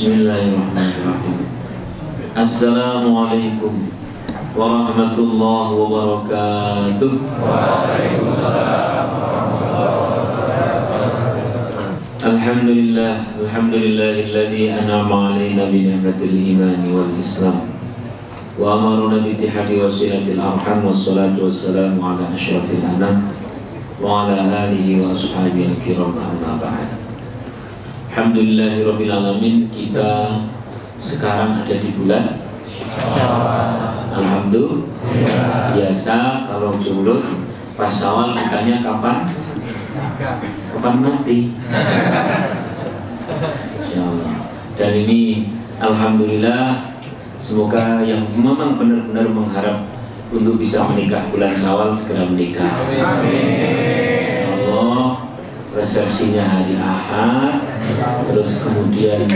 [0.00, 1.44] Bismillahirrahmanirrahim.
[2.32, 3.92] Assalamualaikum
[4.56, 7.12] warahmatullahi wabarakatuh.
[12.16, 17.68] Alhamdulillah, alhamdulillahilladzi an'ama 'alaina bi ni'matil iman wal islam.
[18.56, 23.28] Wa amarna bi ittihadi wasilatil arham wassalatu wassalamu ala asyrafil anam
[24.00, 26.99] wa ala alihi wa ashabihi al-kiram amma ba'd.
[28.10, 30.42] Alhamdulillahirabbil alamin kita
[30.98, 32.42] sekarang ada di bulan
[34.10, 35.70] Alhamdulillah.
[35.70, 37.22] Biasa kalau jomblo
[37.78, 39.30] pas awal ditanya kapan?
[40.74, 41.54] Kapan mati?
[43.94, 44.06] Ya
[44.74, 46.98] dan ini Alhamdulillah
[47.38, 49.86] semoga yang memang benar-benar mengharap
[50.34, 52.74] untuk bisa menikah bulan Syawal segera menikah.
[53.06, 54.19] Amin.
[55.70, 57.62] Resepsinya hari Ahad
[58.30, 59.26] terus kemudian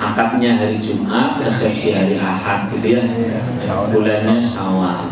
[0.00, 3.04] akadnya hari Jumat resepsi hari Ahad gitu ya
[3.88, 5.08] bulannya Syawal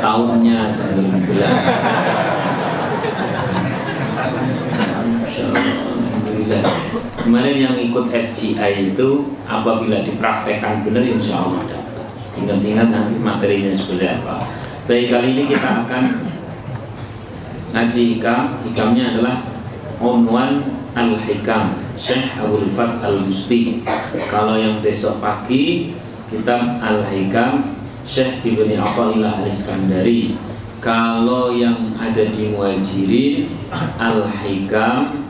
[0.00, 0.60] tahunnya
[0.96, 1.56] belum jelas
[6.48, 6.64] Alhamdulillah.
[7.20, 9.08] Kemarin yang ikut FGI itu
[9.44, 12.08] apabila dipraktekkan benar insya Allah dapat.
[12.40, 14.40] Ingat-ingat nanti materinya seperti apa.
[14.88, 16.27] Baik kali ini kita akan
[17.72, 18.62] ngaji hikam.
[18.64, 19.36] Hikamnya adalah
[19.98, 20.62] Unwan
[20.94, 23.82] Al-Hikam Syekh Abdul Fat Al-Busti.
[24.30, 25.94] Kalau yang besok pagi
[26.30, 27.74] Kitab Al-Hikam
[28.06, 30.38] Syekh Ibni Atta'ilah Al-Iskandari.
[30.78, 33.50] Kalau yang ada di Muhajirin
[33.98, 35.26] Al-Hikam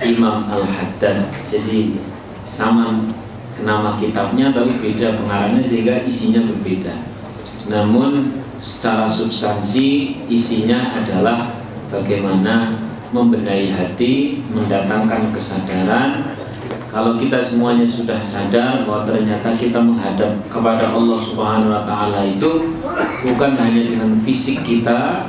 [0.00, 1.32] Imam Al-Haddad.
[1.48, 1.98] Jadi
[2.46, 3.10] sama
[3.64, 6.94] nama kitabnya tapi beda pengarangnya sehingga isinya berbeda.
[7.66, 11.55] Namun secara substansi isinya adalah
[11.90, 12.80] bagaimana
[13.14, 16.34] membenahi hati, mendatangkan kesadaran.
[16.90, 22.72] Kalau kita semuanya sudah sadar bahwa ternyata kita menghadap kepada Allah Subhanahu wa taala itu
[23.20, 25.28] bukan hanya dengan fisik kita,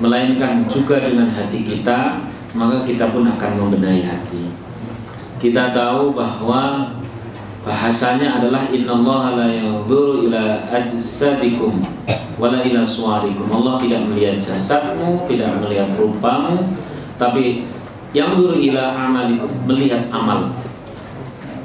[0.00, 2.24] melainkan juga dengan hati kita,
[2.56, 4.48] maka kita pun akan membenahi hati.
[5.36, 6.88] Kita tahu bahwa
[7.64, 11.80] bahasanya adalah innallaha la yanzuru ila ajsadikum
[12.36, 13.48] wala ila suwarikum.
[13.48, 16.76] Allah tidak melihat jasadmu tidak melihat rupamu
[17.16, 17.64] tapi
[18.12, 20.52] yang dulu ila amalikum melihat amal.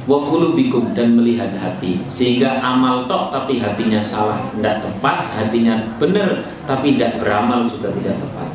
[0.10, 2.02] Wa qulubikum dan melihat hati.
[2.10, 4.42] Sehingga amal tok tapi hatinya salah.
[4.58, 8.50] Tidak tepat hatinya benar tapi tidak beramal juga tidak tepat.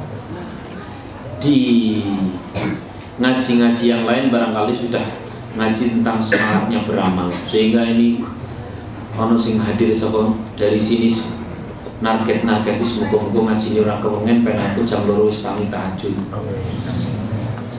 [1.38, 1.58] Di
[3.20, 5.06] ngaji-ngaji yang lain barangkali sudah
[5.54, 7.30] ngaji tentang semangatnya beramal.
[7.46, 8.22] Sehingga ini
[9.14, 11.14] ono sing hadir sapa dari sini
[12.02, 16.14] narget narget wis muga-muga ngaji ora kewengen pengen aku jam loro wis tangi tahajud.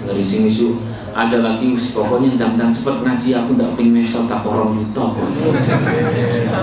[0.06, 0.80] Dari sini su
[1.16, 5.08] ada lagi pokoknya ndang-ndang cepet ngaji aku ndak pengen mesot tak porong itu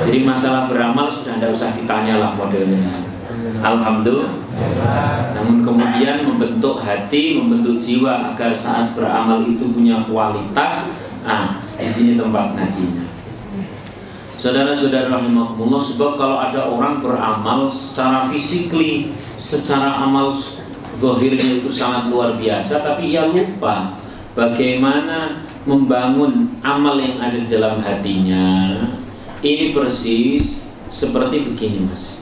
[0.04, 2.92] jadi masalah beramal sudah ndak usah ditanya lah modelnya.
[3.62, 4.32] Alhamdulillah.
[5.32, 12.12] Namun kemudian membentuk hati membentuk jiwa agar saat beramal itu punya kualitas Nah, di sini
[12.18, 13.06] tempat ngajinya.
[14.42, 20.34] Saudara-saudara rahimahumullah sebab kalau ada orang beramal secara fisikly, secara amal
[20.98, 23.94] zahirnya itu sangat luar biasa tapi ia lupa
[24.34, 28.82] bagaimana membangun amal yang ada di dalam hatinya.
[29.42, 32.18] Ini persis seperti begini, Mas.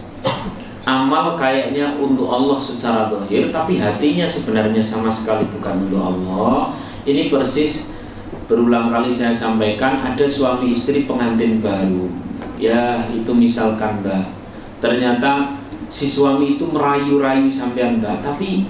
[0.85, 6.77] Amal kayaknya untuk Allah secara zahir tapi hatinya sebenarnya sama sekali bukan untuk Allah.
[7.09, 7.89] Ini persis
[8.51, 12.11] berulang kali saya sampaikan ada suami istri pengantin baru.
[12.59, 14.27] Ya itu misalkan mbak.
[14.83, 15.55] Ternyata
[15.87, 18.27] si suami itu merayu-rayu sampean mbak.
[18.27, 18.67] Tapi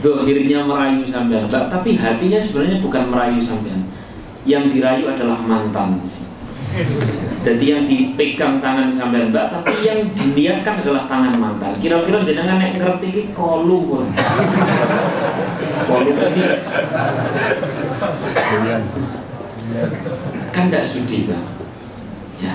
[0.00, 1.68] zahirnya merayu sampean mbak.
[1.68, 3.84] Tapi hatinya sebenarnya bukan merayu sampean.
[4.48, 6.00] Yang dirayu adalah mantan.
[7.44, 9.60] Jadi yang dipegang tangan sampean mbak.
[9.60, 11.76] Tapi yang diniatkan adalah tangan mantan.
[11.76, 14.08] Kira-kira jenengan yang ngerti ini kolum
[15.86, 16.40] kolum tadi
[20.54, 21.42] kan tidak sudi kan
[22.38, 22.54] ya.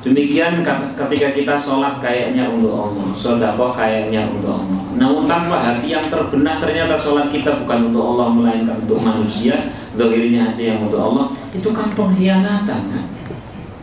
[0.00, 0.64] Demikian
[0.96, 4.80] ketika kita sholat kayaknya untuk Allah sodako kayaknya untuk Allah.
[4.96, 9.68] Namun tanpa hati yang terbenah ternyata sholat kita bukan untuk Allah melainkan untuk manusia.
[10.00, 11.36] Dohirnya aja yang untuk Allah.
[11.52, 13.06] Itu kan pengkhianatan kan?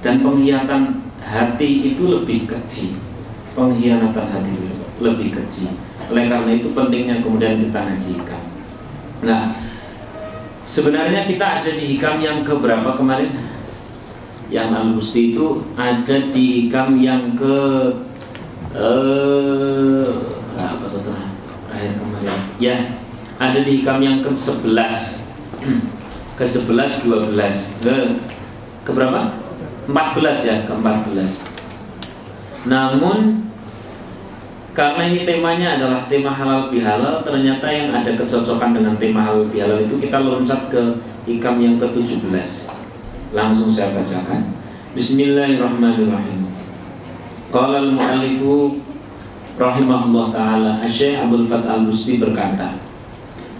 [0.02, 2.98] Dan pengkhianatan hati itu lebih kecil.
[3.54, 5.70] Pengkhianatan hati itu lebih kecil.
[6.10, 8.42] Oleh karena itu pentingnya kemudian kita ngajikan.
[9.22, 9.54] Nah
[10.68, 13.32] Sebenarnya kita ada di hikam yang keberapa kemarin?
[14.52, 17.56] Yang Al Gusti itu ada di hikam yang ke
[18.76, 20.08] eh
[20.60, 22.36] apa tuh terakhir kemarin?
[22.60, 23.00] Ya,
[23.40, 25.24] ada di hikam yang ke 11
[26.38, 27.96] ke 11 12 ke
[28.86, 29.34] ke berapa
[29.90, 33.47] 14 ya ke 14 namun
[34.78, 39.82] karena ini temanya adalah tema halal bihalal ternyata yang ada kecocokan dengan tema halal bihalal
[39.82, 42.30] itu kita loncat ke hikam yang ke-17
[43.34, 44.54] langsung saya bacakan.
[44.94, 46.46] Bismillahirrahmanirrahim.
[47.50, 48.78] Qala al-mu'allifu
[49.58, 52.78] rahimahullah taala Syekh Abdul Fat Al-Busti berkata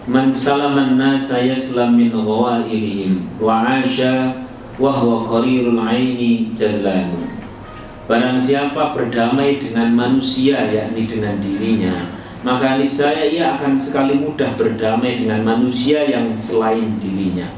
[0.06, 4.46] Man salaman nasa yaslam min ghawailihim wa 'asha
[4.78, 7.27] wa huwa qarirul 'aini jallan
[8.08, 12.18] Barang siapa berdamai dengan manusia yakni dengan dirinya
[12.48, 17.50] maka niscaya ia akan sekali mudah berdamai dengan manusia yang selain dirinya.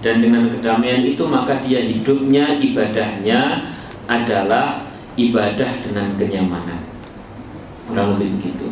[0.00, 3.68] Dan dengan kedamaian itu maka dia hidupnya ibadahnya
[4.06, 4.86] adalah
[5.18, 6.80] ibadah dengan kenyamanan.
[7.90, 8.66] Kurang lebih begitu.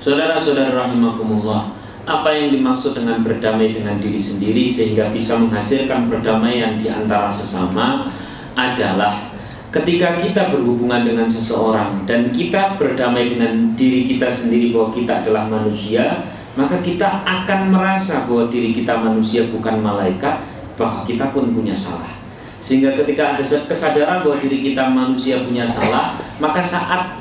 [0.00, 1.74] Saudara-saudara rahimakumullah
[2.06, 8.14] apa yang dimaksud dengan berdamai dengan diri sendiri sehingga bisa menghasilkan perdamaian di antara sesama
[8.54, 9.34] adalah
[9.76, 15.44] ketika kita berhubungan dengan seseorang dan kita berdamai dengan diri kita sendiri bahwa kita adalah
[15.44, 16.24] manusia
[16.56, 20.40] maka kita akan merasa bahwa diri kita manusia bukan malaikat
[20.80, 22.16] bahwa kita pun punya salah
[22.56, 27.20] sehingga ketika ada kesadaran bahwa diri kita manusia punya salah maka saat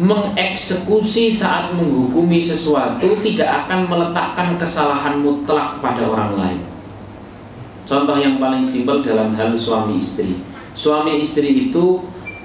[0.00, 6.60] mengeksekusi saat menghukumi sesuatu tidak akan meletakkan kesalahan mutlak pada orang lain.
[7.84, 10.40] Contoh yang paling simpel dalam hal suami istri.
[10.72, 12.00] Suami istri itu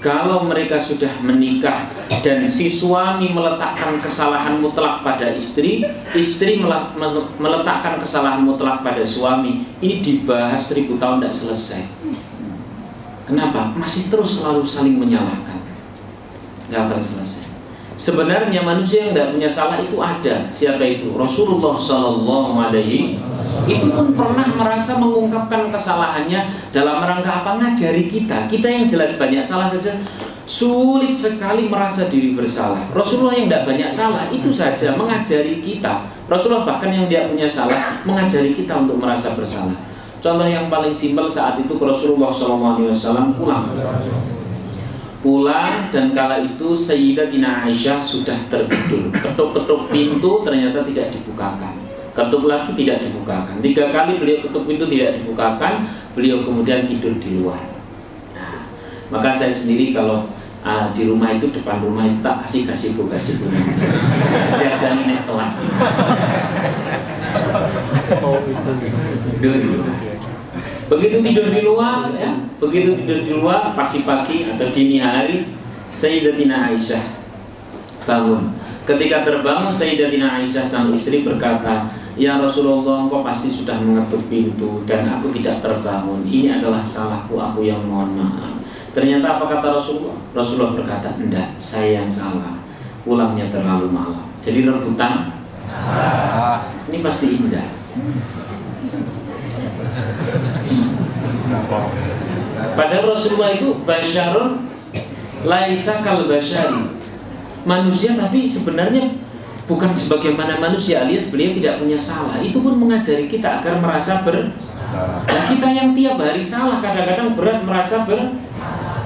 [0.06, 1.90] kalau mereka sudah menikah
[2.22, 5.82] dan si suami meletakkan kesalahan mutlak pada istri,
[6.14, 6.62] istri
[7.42, 11.82] meletakkan kesalahan mutlak pada suami, ini dibahas seribu tahun tidak selesai.
[13.26, 13.74] Kenapa?
[13.74, 15.58] Masih terus selalu saling menyalahkan.
[16.70, 17.46] Gak akan selesai.
[17.98, 20.46] Sebenarnya manusia yang tidak punya salah itu ada.
[20.54, 21.16] Siapa itu?
[21.18, 23.18] Rasulullah Sallallahu Alaihi
[23.64, 27.58] itu pun pernah merasa mengungkapkan kesalahannya dalam rangka apa?
[27.58, 28.46] Ngajari kita.
[28.52, 29.96] Kita yang jelas banyak salah saja
[30.46, 32.86] sulit sekali merasa diri bersalah.
[32.94, 36.06] Rasulullah yang tidak banyak salah itu saja mengajari kita.
[36.30, 39.74] Rasulullah bahkan yang tidak punya salah mengajari kita untuk merasa bersalah.
[40.22, 43.66] Contoh yang paling simpel saat itu Rasulullah SAW pulang
[45.26, 51.75] pulang dan kala itu Sayyidatina Aisyah sudah tertidur ketuk-ketuk pintu ternyata tidak dibukakan
[52.16, 53.60] ketuk lagi tidak dibukakan.
[53.60, 57.60] Tiga kali beliau ketuk pintu tidak dibukakan beliau kemudian tidur di luar.
[58.32, 58.72] Nah,
[59.12, 60.32] maka saya sendiri kalau
[60.64, 63.52] uh, di rumah itu depan rumah itu tak kasih kasih bu kasih bu
[64.56, 65.52] jaga nenek telat
[70.86, 72.30] Begitu tidur di luar, ya,
[72.62, 75.50] begitu tidur di luar pagi-pagi atau dini hari,
[75.90, 77.02] Sayyidatina Aisyah
[78.06, 78.54] bangun.
[78.86, 85.04] Ketika terbangun, Sayyidatina Aisyah sang istri berkata, Ya Rasulullah, engkau pasti sudah mengetuk pintu dan
[85.20, 86.24] aku tidak terbangun.
[86.24, 88.56] Ini adalah salahku, aku yang mohon maaf.
[88.96, 90.16] Ternyata apa kata Rasulullah?
[90.32, 92.56] Rasulullah berkata, enggak, saya yang salah.
[93.04, 94.24] Pulangnya terlalu malam.
[94.40, 95.36] Jadi rebutan.
[96.88, 97.68] Ini pasti indah.
[102.80, 104.72] Padahal Rasulullah itu basyarun
[105.44, 106.96] laisa kal basyari.
[107.68, 109.25] Manusia tapi sebenarnya
[109.66, 112.38] bukan sebagaimana manusia alias beliau tidak punya salah.
[112.42, 114.54] Itu pun mengajari kita agar merasa ber
[114.96, 118.38] Nah, kita yang tiap hari salah kadang-kadang berat merasa ber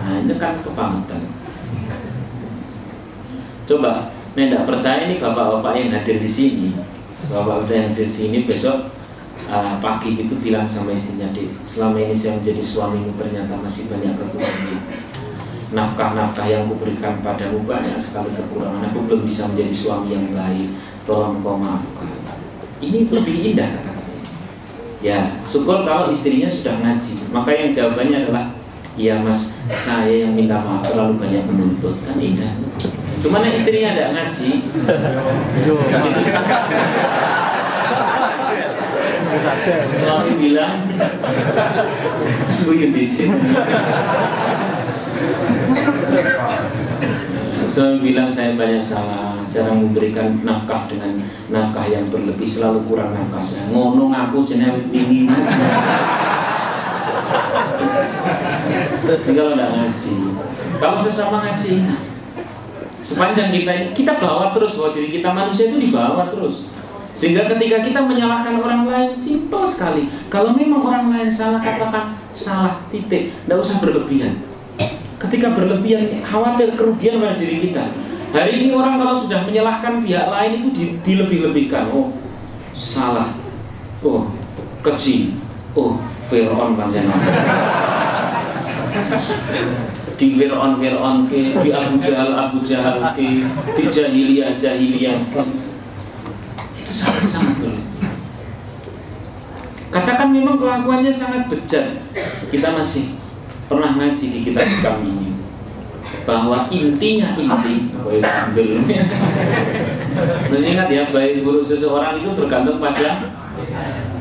[0.06, 1.22] Nah, ini kan kebangetan.
[3.70, 6.74] Coba, nih tidak percaya nih bapak-bapak yang hadir di sini.
[7.30, 8.90] Bapak udah yang hadir di sini besok
[9.50, 14.14] uh, pagi itu bilang sama istrinya Dev selama ini saya menjadi suamimu ternyata masih banyak
[14.16, 14.78] kekurangan
[15.70, 18.90] nafkah-nafkah yang kuberikan padamu banyak sekali kekurangan.
[18.90, 20.74] Aku belum bisa menjadi suami yang baik.
[21.06, 22.10] Tolong kau maafkan.
[22.80, 24.00] Ini lebih indah kata-katanya
[25.00, 27.14] ya syukur kalau istrinya sudah ngaji.
[27.32, 28.46] Maka yang jawabannya adalah
[29.00, 30.84] Iya mas, saya yang minta maaf.
[30.84, 31.96] Terlalu banyak menuntut.
[32.04, 32.52] Kan indah.
[33.24, 34.50] Cuman yang istrinya ada ngaji.
[40.04, 40.84] Suami bilang
[42.50, 43.38] Sembunyi di sini
[47.70, 51.22] Suami bilang saya banyak salah Jarang memberikan nafkah dengan
[51.54, 55.46] nafkah yang berlebih Selalu kurang nafkah saya Ngono aku jenis ini mas
[59.06, 60.14] Tapi kalau tidak ngaji
[60.82, 61.74] Kalau sesama ngaji
[63.06, 66.66] Sepanjang kita kita bawa terus bahwa diri kita manusia itu dibawa terus
[67.20, 70.08] sehingga ketika kita menyalahkan orang lain, simpel sekali.
[70.32, 73.36] Kalau memang orang lain salah, katakan salah, titik.
[73.44, 74.40] Tidak usah berlebihan.
[75.20, 77.92] Ketika berlebihan, khawatir kerugian pada diri kita.
[78.32, 80.70] Hari ini orang kalau sudah menyalahkan pihak lain itu
[81.04, 81.92] dilebih-lebihkan.
[81.92, 82.16] Oh,
[82.72, 83.36] salah.
[84.00, 84.32] Oh,
[84.80, 85.36] kecil.
[85.78, 87.20] oh Fir'aun panjenengan
[90.20, 93.46] di Fir'aun Fir'aun ke di Abu Jahal Abu Jahal ke
[93.78, 95.18] di jahiliyah jahiliyah
[96.78, 97.86] itu sangat sangat berat
[99.90, 101.98] katakan memang kelakuannya sangat bejat
[102.50, 103.19] kita masih
[103.70, 105.32] pernah ngaji di kitab kami ini.
[106.26, 107.94] Bahwa intinya inti
[110.50, 113.30] Masih ingat ya baik buruk seseorang itu tergantung pada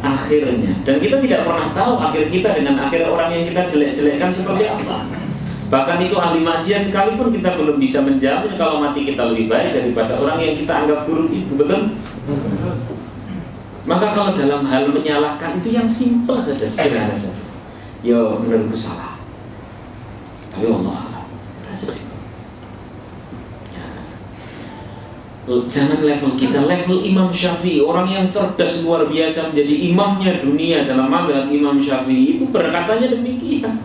[0.04, 0.72] akhirnya.
[0.84, 5.08] Dan kita tidak pernah tahu akhir kita dengan akhir orang yang kita jelek-jelekkan seperti apa.
[5.68, 10.16] Bahkan itu ahli maksiat sekalipun kita belum bisa menjamin kalau mati kita lebih baik daripada
[10.16, 11.92] orang yang kita anggap buruk itu betul?
[13.84, 17.44] Maka kalau dalam hal menyalahkan itu yang simpel saja sederhana saja.
[18.00, 19.07] Yo menurutku salah
[20.58, 22.06] tapi
[25.48, 31.08] Jangan level kita, level Imam Syafi'i Orang yang cerdas luar biasa menjadi imamnya dunia dalam
[31.08, 33.80] madhab Imam Syafi'i Itu berkatanya demikian.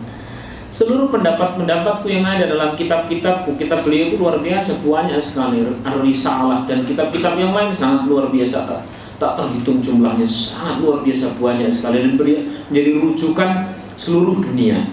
[0.68, 5.64] Seluruh pendapat-pendapatku yang ada dalam kitab-kitabku Kitab beliau itu luar biasa, banyak sekali.
[5.86, 8.82] Ar-Risalah dan kitab-kitab yang lain sangat luar biasa tak,
[9.22, 12.02] tak terhitung jumlahnya Sangat luar biasa banyak sekali.
[12.02, 13.50] Dan beliau menjadi rujukan
[13.96, 14.84] seluruh dunia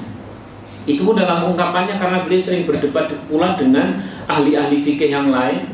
[0.90, 5.70] itu dalam ungkapannya karena beliau sering berdebat pula dengan ahli-ahli fikih yang lain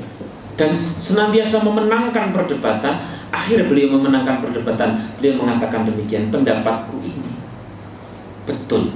[0.59, 2.99] dan senantiasa memenangkan perdebatan.
[3.31, 4.99] Akhirnya beliau memenangkan perdebatan.
[5.19, 7.31] Beliau mengatakan demikian pendapatku ini
[8.47, 8.91] betul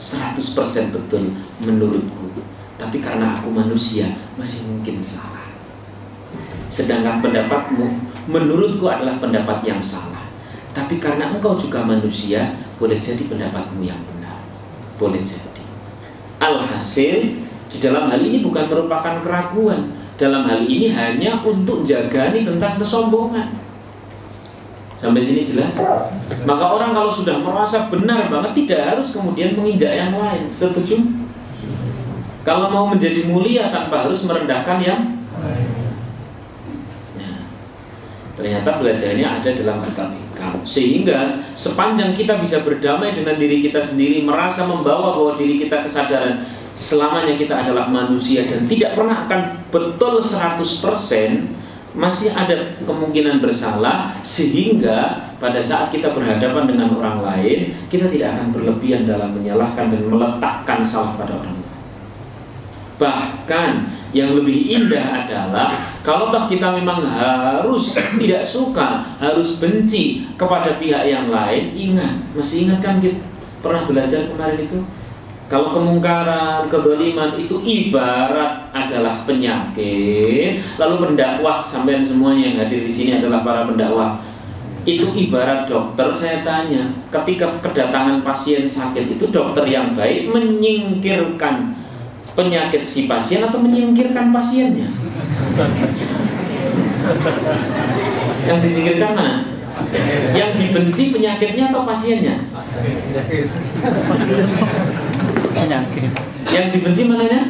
[0.00, 1.28] 100% betul
[1.60, 2.40] menurutku.
[2.80, 4.08] Tapi karena aku manusia
[4.40, 5.44] masih mungkin salah.
[6.72, 7.84] Sedangkan pendapatmu
[8.32, 10.24] menurutku adalah pendapat yang salah.
[10.72, 14.40] Tapi karena engkau juga manusia boleh jadi pendapatmu yang benar.
[14.96, 15.49] Boleh jadi
[16.40, 17.36] alhasil
[17.70, 23.60] di dalam hal ini bukan merupakan keraguan dalam hal ini hanya untuk jagani tentang kesombongan.
[25.00, 25.80] Sampai sini jelas?
[26.44, 30.44] Maka orang kalau sudah merasa benar banget tidak harus kemudian menginjak yang lain.
[30.52, 31.00] Setuju?
[32.44, 35.00] Kalau mau menjadi mulia tanpa harus merendahkan yang
[37.16, 37.40] nah,
[38.36, 40.08] ternyata belajarnya ada dalam kitab
[40.64, 46.44] Sehingga sepanjang kita bisa berdamai dengan diri kita sendiri, merasa membawa bahwa diri kita kesadaran
[46.72, 49.40] selamanya kita adalah manusia dan tidak pernah akan
[49.74, 50.62] betul 100%
[51.90, 58.54] masih ada kemungkinan bersalah sehingga pada saat kita berhadapan dengan orang lain kita tidak akan
[58.54, 61.70] berlebihan dalam menyalahkan dan meletakkan salah pada orang lain.
[63.00, 63.70] Bahkan
[64.10, 71.30] yang lebih indah adalah kalau kita memang harus tidak suka harus benci kepada pihak yang
[71.30, 73.22] lain ingat masih ingat kan kita
[73.60, 74.80] pernah belajar kemarin itu
[75.50, 80.62] kalau kemungkaran, kedoliman itu ibarat adalah penyakit.
[80.78, 84.22] Lalu pendakwah sampai semuanya yang hadir di sini adalah para pendakwah.
[84.86, 91.74] Itu ibarat dokter saya tanya, ketika kedatangan pasien sakit itu dokter yang baik menyingkirkan
[92.34, 94.88] penyakit si pasien atau menyingkirkan pasiennya?
[98.46, 99.34] yang disingkirkan mana?
[100.36, 102.36] Yang dibenci penyakitnya atau pasiennya?
[105.60, 106.10] penyakit
[106.50, 107.40] yang dibenci mananya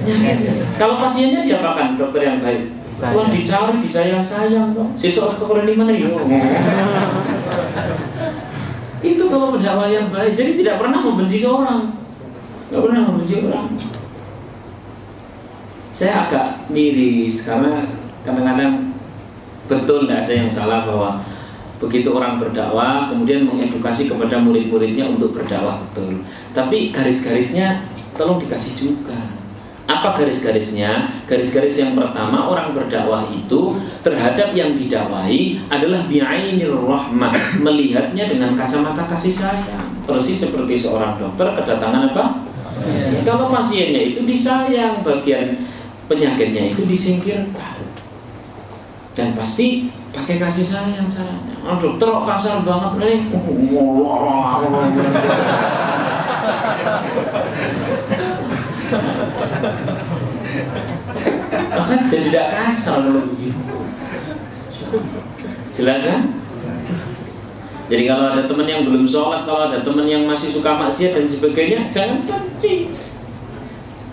[0.00, 0.36] penyakit
[0.80, 4.92] kalau pasiennya diapakan dokter yang baik Uang dicari, disayang-sayang kok.
[5.00, 6.12] Sesok kekurangan di mana ya?
[9.00, 10.36] Itu kalau pendakwah yang baik.
[10.36, 11.96] Jadi tidak pernah membenci seorang.
[12.68, 13.72] Tidak pernah membenci orang.
[16.00, 17.84] Saya agak miris karena
[18.24, 18.88] kadang-kadang
[19.68, 21.20] betul tidak ada yang salah bahwa
[21.76, 26.24] begitu orang berdakwah kemudian mengedukasi kepada murid-muridnya untuk berdakwah betul
[26.56, 27.84] tapi garis-garisnya
[28.16, 29.16] tolong dikasih juga
[29.90, 31.10] apa garis-garisnya?
[31.26, 33.74] Garis-garis yang pertama orang berdakwah itu
[34.06, 39.90] terhadap yang didakwahi adalah bi'ainir rahmah, melihatnya dengan kacamata kasih sayang.
[40.06, 42.24] Persis seperti seorang dokter kedatangan apa?
[42.70, 43.26] Pasien.
[43.26, 45.58] Kalau pasiennya itu disayang, bagian
[46.10, 47.86] penyakitnya itu disingkirkan.
[49.14, 51.54] Dan pasti pakai kasih sayang caranya.
[51.78, 53.18] Dokter kok kasar banget nih.
[61.70, 63.76] Bahkan jadi tidak kasar begitu.
[65.70, 66.22] Jelas kan?
[67.90, 71.26] Jadi kalau ada teman yang belum sholat, kalau ada teman yang masih suka maksiat dan
[71.26, 72.94] sebagainya, jangan benci.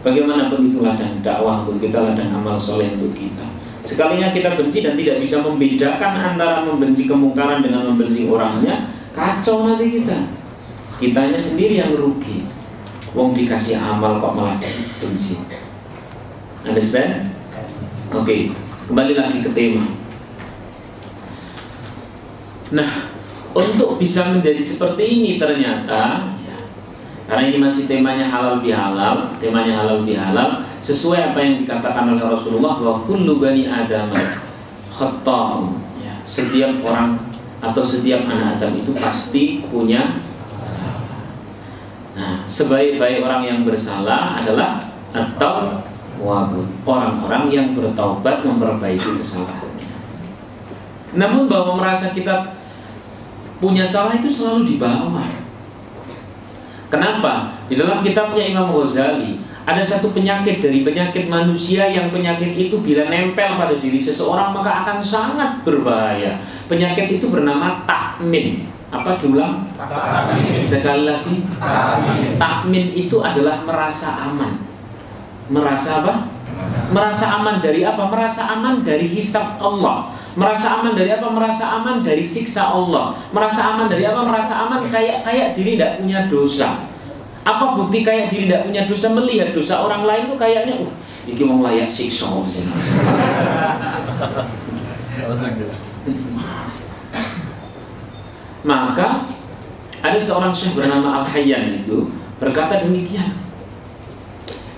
[0.08, 3.44] Bagaimanapun itulah dan dakwah untuk kita, dan amal soleh untuk kita.
[3.84, 10.00] Sekalinya kita benci dan tidak bisa membedakan antara membenci kemungkaran dengan membenci orangnya, kacau nanti
[10.00, 10.32] kita.
[11.04, 12.48] Kitanya sendiri yang rugi.
[13.12, 14.56] Wong dikasih amal kok malah
[15.04, 15.44] benci.
[16.64, 17.28] Understand?
[18.16, 18.42] Oke, okay.
[18.88, 19.84] kembali lagi ke tema.
[22.72, 23.12] Nah,
[23.52, 26.37] untuk bisa menjadi seperti ini ternyata ya,
[27.28, 32.80] karena ini masih temanya halal bihalal, temanya halal bihalal sesuai apa yang dikatakan oleh Rasulullah
[32.80, 34.16] bahwa kullu bani adam
[34.88, 37.20] khata'un ya, setiap orang
[37.58, 40.22] atau setiap anak Adam itu pasti punya
[42.18, 44.82] Nah, sebaik-baik orang yang bersalah adalah
[45.14, 45.86] atau
[46.18, 49.86] wabun orang-orang yang bertaubat memperbaiki kesalahannya.
[51.14, 52.58] Namun bahwa merasa kita
[53.62, 55.30] punya salah itu selalu di bawah.
[56.88, 57.52] Kenapa?
[57.68, 63.12] Di dalam kitabnya Imam Ghazali ada satu penyakit dari penyakit manusia yang penyakit itu bila
[63.12, 66.40] nempel pada diri seseorang maka akan sangat berbahaya.
[66.72, 69.68] Penyakit itu bernama takmin apa diulang?
[70.64, 71.44] Sekali lagi,
[72.40, 74.64] tahmin itu adalah merasa aman.
[75.52, 76.14] Merasa apa?
[76.96, 78.08] Merasa aman dari apa?
[78.08, 80.16] Merasa aman dari hisab Allah.
[80.38, 81.34] Merasa aman dari apa?
[81.34, 83.18] Merasa aman dari siksa Allah.
[83.34, 84.22] Merasa aman dari apa?
[84.22, 86.86] Merasa aman kayak kayak diri tidak punya dosa.
[87.42, 90.94] Apa bukti kayak diri tidak punya dosa melihat dosa orang lain tuh kayaknya, uh,
[91.26, 92.30] ini mau layak siksa.
[98.62, 99.26] Maka
[100.06, 103.47] ada seorang syekh bernama Al-Hayyan itu berkata demikian.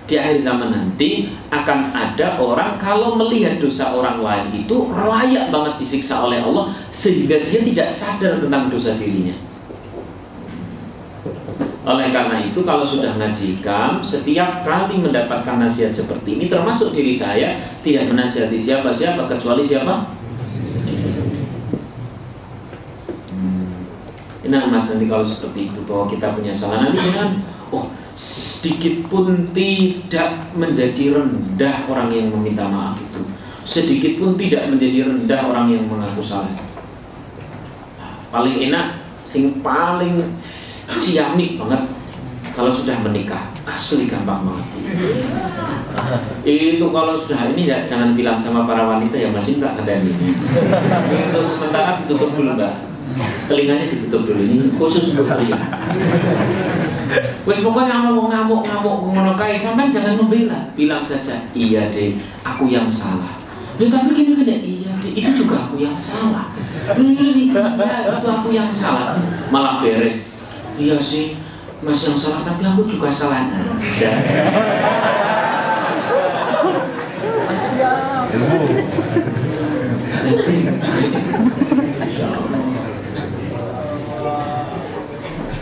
[0.09, 5.77] Di akhir zaman nanti akan ada orang kalau melihat dosa orang lain itu layak banget
[5.77, 9.37] disiksa oleh Allah sehingga dia tidak sadar tentang dosa dirinya.
[11.85, 17.61] Oleh karena itu kalau sudah ngajikam setiap kali mendapatkan nasihat seperti ini termasuk diri saya
[17.85, 20.09] tidak menasihati siapa-siapa kecuali siapa?
[24.49, 27.85] Nah mas nanti kalau seperti itu bahwa kita punya salah nanti jangan oh
[28.59, 33.23] sedikit pun tidak menjadi rendah orang yang meminta maaf itu.
[33.63, 36.51] Sedikit pun tidak menjadi rendah orang yang mengaku salah.
[38.27, 40.35] Paling enak sing paling
[40.99, 41.87] ciamik banget
[42.51, 43.47] kalau sudah menikah.
[43.63, 44.67] Asli gampang banget.
[46.43, 50.11] Itu kalau sudah ini ya jangan bilang sama para wanita ya masih tak kendali.
[51.15, 52.88] Itu sementara ditutup dulu mbak
[53.49, 55.57] telinganya ditutup dulu ini khusus untuk telinga
[57.47, 62.13] wes pokoknya mau ngamuk ngamuk ngono kai sampai jangan membela bilang saja iya deh
[62.45, 63.41] aku yang salah.
[63.79, 66.51] Ya tapi gini gini iya deh itu juga aku yang salah.
[66.99, 67.63] Ini iya
[68.11, 69.15] itu aku yang salah.
[69.49, 70.27] Malah beres.
[70.75, 71.39] Iya sih
[71.79, 73.47] mas yang salah tapi aku juga salah.
[78.29, 78.67] Ilmu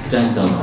[0.07, 0.53] Jantung.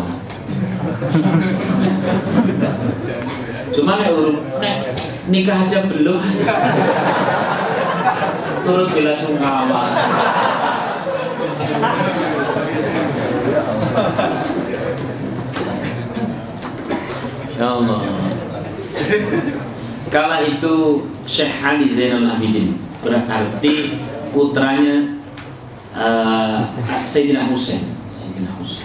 [3.74, 4.96] Cuma nek urut nek
[5.28, 6.20] nikah aja belum.
[8.64, 9.83] Turut bila sungkawa.
[17.54, 18.00] Ya Allah.
[20.09, 24.00] Kala itu Syekh Ali Zainal Abidin berarti
[24.33, 25.20] putranya
[25.92, 26.64] uh,
[27.04, 27.94] Sayyidina Husain.
[28.16, 28.84] Sayyidina Husain.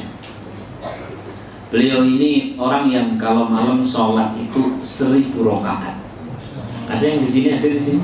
[1.70, 6.02] Beliau ini orang yang kalau malam sholat itu seribu rakaat.
[6.90, 8.02] Ada yang di sini, ada di sini.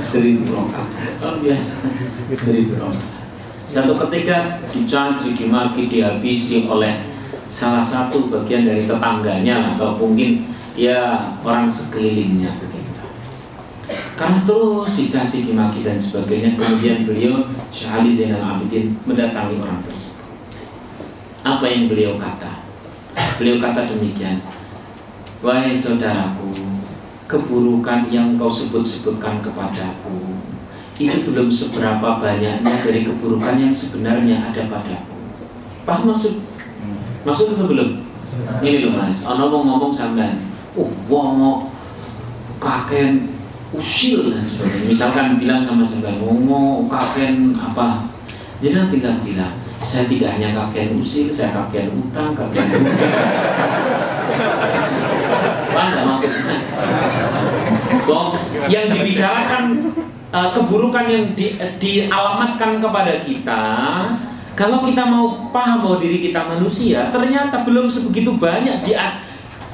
[0.00, 0.88] seribu rakaat.
[1.20, 1.76] Luar biasa.
[2.32, 3.08] Seribu rakaat.
[3.68, 7.04] Satu ketika dicaci, dimaki, dihabisi oleh
[7.52, 12.48] salah satu bagian dari tetangganya atau mungkin ya orang sekelilingnya.
[14.16, 20.13] Karena terus dicaci, dimaki dan sebagainya, kemudian beliau Syahali Zainal Abidin mendatangi orang tersebut
[21.44, 22.64] apa yang beliau kata?
[23.36, 24.40] Beliau kata demikian,
[25.44, 26.56] Wahai saudaraku,
[27.28, 30.40] keburukan yang kau sebut-sebutkan kepadaku
[30.94, 35.18] itu belum seberapa banyaknya dari keburukan yang sebenarnya ada padaku.
[35.82, 36.38] Paham maksud?
[37.26, 37.90] Maksud itu belum?
[38.62, 40.38] Ini loh mas, ono mau ngomong sampean,
[40.78, 41.66] oh wong
[42.62, 43.26] kakek
[43.74, 44.86] usil dan sebagainya.
[44.94, 48.06] Misalkan bilang sama sampean, ngomong kakek apa?
[48.62, 53.12] Jadi tinggal bilang, saya tidak hanya kakek usil, saya kakek utang, kakek utang.
[55.74, 56.58] Paham maksudnya?
[58.04, 58.38] Bahwa
[58.70, 59.64] yang dibicarakan
[60.34, 63.62] uh, keburukan yang di, dialamatkan kepada kita
[64.54, 68.94] kalau kita mau paham bahwa diri kita manusia ternyata belum sebegitu banyak di,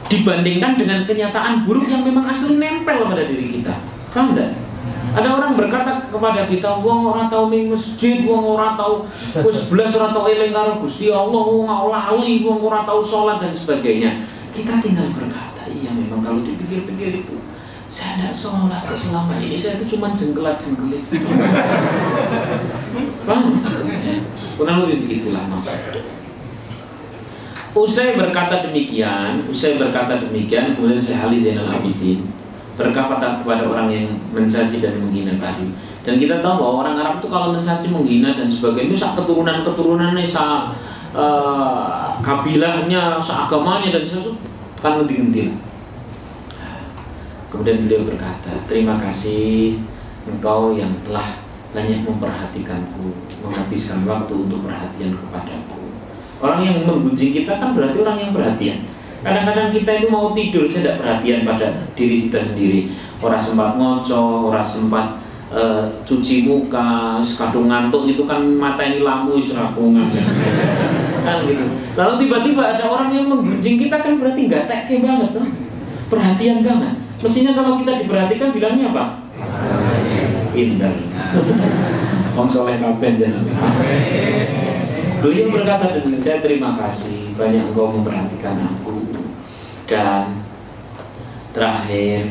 [0.09, 3.77] dibandingkan dengan kenyataan buruk yang memang asli nempel pada diri kita
[4.13, 4.70] paham enggak?
[5.11, 9.03] Ada orang berkata kepada kita, wong orang tahu ming masjid, wong orang tahu
[9.43, 13.51] wis belas orang tahu eling karo Gusti Allah, wong lali, wong orang tahu sholat dan
[13.51, 14.23] sebagainya.
[14.55, 17.37] Kita tinggal berkata, iya memang kalau dipikir-pikir itu
[17.91, 21.03] saya tidak sholat selama ini saya itu cuma jengkelat jengkelit
[23.27, 23.59] Bang,
[24.59, 25.75] kurang lebih begitulah maka
[27.71, 32.40] Usai berkata demikian, usai berkata demikian, kemudian saya Ali Zainal Abidin
[32.81, 35.69] berkata kepada orang yang mencaci dan menghina tadi.
[36.01, 40.25] Dan kita tahu bahwa orang Arab itu kalau mencaci, menghina dan sebagainya itu keturunan keturunannya,
[40.25, 40.73] sak
[41.13, 44.33] uh, kabilahnya, sak agamanya dan sesuatu
[44.81, 45.53] kan ngerti
[47.51, 49.77] Kemudian beliau berkata, terima kasih
[50.25, 51.43] engkau yang telah
[51.75, 53.11] banyak memperhatikanku,
[53.43, 55.83] menghabiskan waktu untuk perhatian kepadaku.
[56.41, 58.87] Orang yang menggunjing kita kan berarti orang yang perhatian.
[59.21, 62.81] Kadang-kadang kita itu mau tidur saja tidak perhatian pada diri kita sendiri.
[63.21, 65.21] Orang sempat ngoco, orang sempat
[65.53, 70.09] uh, cuci muka, kadung ngantuk itu kan mata ini lampu serapungan
[71.21, 71.65] kan gitu.
[72.01, 75.47] Lalu tiba-tiba ada orang yang menggunjing kita kan berarti nggak teke banget, tuh.
[76.09, 76.95] perhatian banget.
[77.21, 79.05] Mestinya kalau kita diperhatikan bilangnya apa?
[80.57, 80.93] Pinter.
[82.33, 83.15] Om soleh kaben.
[85.21, 89.10] Beliau berkata dengan saya terima kasih banyak engkau memperhatikan aku
[89.91, 90.39] dan
[91.51, 92.31] terakhir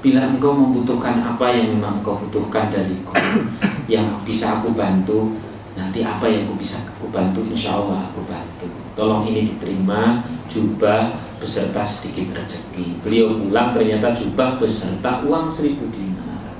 [0.00, 3.12] bila engkau membutuhkan apa yang memang engkau butuhkan dariku
[3.92, 5.36] yang bisa aku bantu
[5.76, 8.64] nanti apa yang aku bisa aku bantu insya Allah aku bantu.
[8.94, 11.12] Tolong ini diterima jubah
[11.42, 13.02] beserta sedikit rezeki.
[13.02, 16.54] Beliau pulang ternyata jubah beserta uang seribu dinar.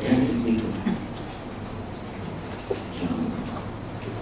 [0.00, 0.14] Ya,
[0.46, 0.70] itu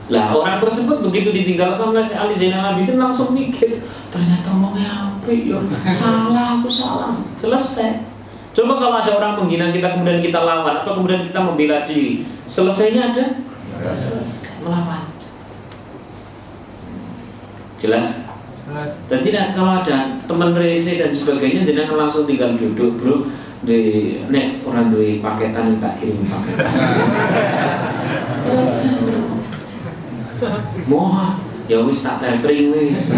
[0.08, 5.60] Lah orang tersebut begitu ditinggalkan oleh Ali Zainal Abidin langsung mikir ternyata ngomongnya apa ya
[5.92, 8.08] salah aku salah selesai.
[8.56, 13.12] Coba kalau ada orang menghina kita kemudian kita lawan atau kemudian kita membela diri selesainya
[13.12, 13.24] ada
[13.92, 15.04] selesai melawan.
[17.76, 18.24] Jelas?
[19.12, 23.28] Dan tidak kalau ada teman rese dan sebagainya jangan langsung tinggal duduk bro
[23.64, 26.72] di nek orang duit paketan yang tak kirim paketan.
[30.86, 33.10] Moha, ya wis tak tethering wis.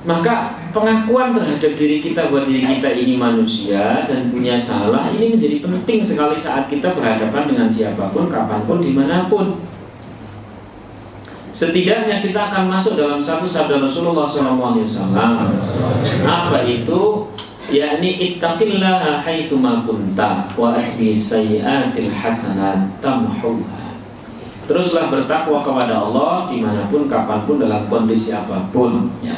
[0.00, 5.60] Maka pengakuan terhadap diri kita buat diri kita ini manusia dan punya salah ini menjadi
[5.60, 9.60] penting sekali saat kita berhadapan dengan siapa pun, kapan pun, di mana pun.
[11.50, 15.50] Setidaknya kita akan masuk dalam satu sabda Rasulullah SAW.
[16.22, 17.26] Apa itu?
[17.70, 23.94] yakni ittaqillah haitsu ma kunta wa asbi sayyi'atil hasanat tamhuha.
[24.66, 29.10] Teruslah bertakwa kepada Allah di mana pun, kapan pun, dalam kondisi apa pun.
[29.22, 29.34] Ya.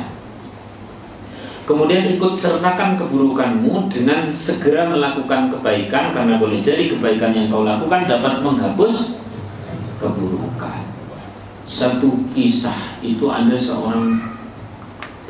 [1.65, 8.05] Kemudian ikut sertakan keburukanmu dengan segera melakukan kebaikan karena boleh jadi kebaikan yang kau lakukan
[8.05, 9.17] dapat menghapus
[10.03, 10.92] keburukan
[11.63, 14.19] satu kisah itu ada seorang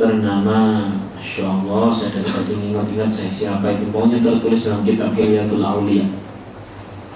[0.01, 3.93] bernama Masya Allah saya dari tadi ingat-ingat saya siapa itu.
[3.93, 6.09] Pokoknya tertulis dalam kitab Kiliatul Aulia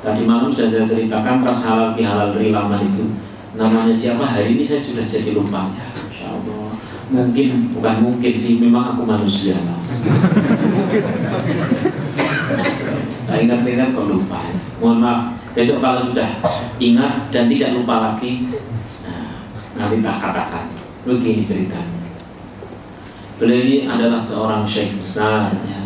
[0.04, 3.10] tadi malam sudah saya ceritakan pas halal bihalal lama itu.
[3.56, 4.22] Namanya siapa?
[4.22, 5.72] Hari ini saya sudah jadi lupa.
[5.74, 6.28] Ya Masya
[7.06, 9.56] mungkin bukan mungkin sih memang aku manusia.
[13.26, 14.46] Lah ingat-ingat kok lupa.
[14.78, 15.20] Mohon maaf
[15.56, 16.36] besok kalau sudah
[16.76, 18.44] ingat dan tidak lupa lagi
[19.76, 20.66] nanti tak katakan
[21.06, 22.08] begini ceritanya.
[23.36, 25.84] Beliau ini adalah seorang syekh besar ya.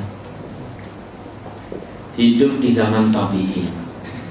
[2.14, 3.66] hidup di zaman tabi'in.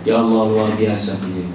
[0.07, 1.51] Ya Allah luar biasa beliau.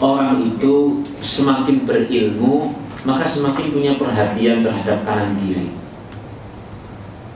[0.00, 2.72] Orang itu semakin berilmu
[3.04, 5.72] maka semakin punya perhatian terhadap kanan kiri.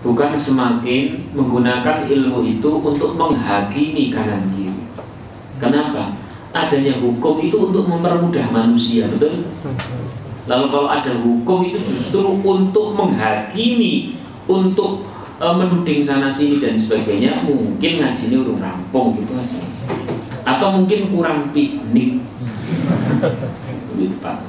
[0.05, 4.85] Bukan semakin menggunakan ilmu itu untuk menghakimi kanan kiri.
[5.57, 6.24] Kenapa?
[6.55, 9.43] Adanya hukum itu untuk mempermudah manusia, betul?
[10.47, 14.15] Lalu kalau ada hukum itu justru untuk menghakimi,
[14.47, 15.03] untuk
[15.43, 19.35] e, menuding sana sini dan sebagainya, mungkin ngajinya urung rampung gitu.
[20.47, 22.23] Atau mungkin kurang piknik.
[23.99, 24.47] Gitu, Pak.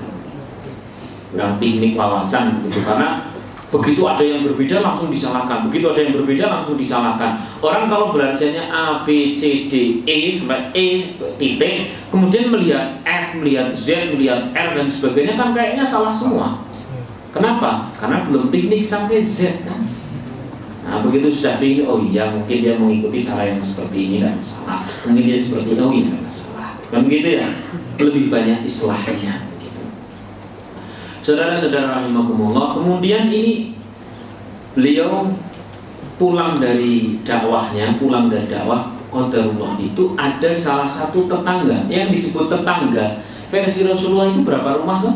[1.33, 3.34] Kurang piknik wawasan gitu karena
[3.75, 5.67] Begitu ada yang berbeda langsung disalahkan.
[5.67, 7.43] Begitu ada yang berbeda langsung disalahkan.
[7.59, 10.87] Orang kalau belajarnya A, B, C, D, E sampai E
[11.35, 16.63] titik, kemudian melihat F, melihat Z, melihat R dan sebagainya kan kayaknya salah semua.
[17.35, 17.91] Kenapa?
[17.99, 19.67] Karena belum piknik sampai Z.
[20.85, 24.87] Nah begitu sudah piknik, oh iya mungkin dia mengikuti cara yang seperti ini dan salah.
[25.03, 26.79] Mungkin dia seperti ini, oh iya salah.
[26.87, 27.47] Kan begitu ya?
[27.99, 29.54] Lebih banyak islahnya.
[31.25, 33.73] Saudara-saudara rahimakumullah, kemudian ini
[34.77, 35.33] beliau
[36.21, 43.25] pulang dari dakwahnya, pulang dari dakwah Qadarullah itu ada salah satu tetangga yang disebut tetangga
[43.49, 45.15] versi Rasulullah itu berapa rumah tuh?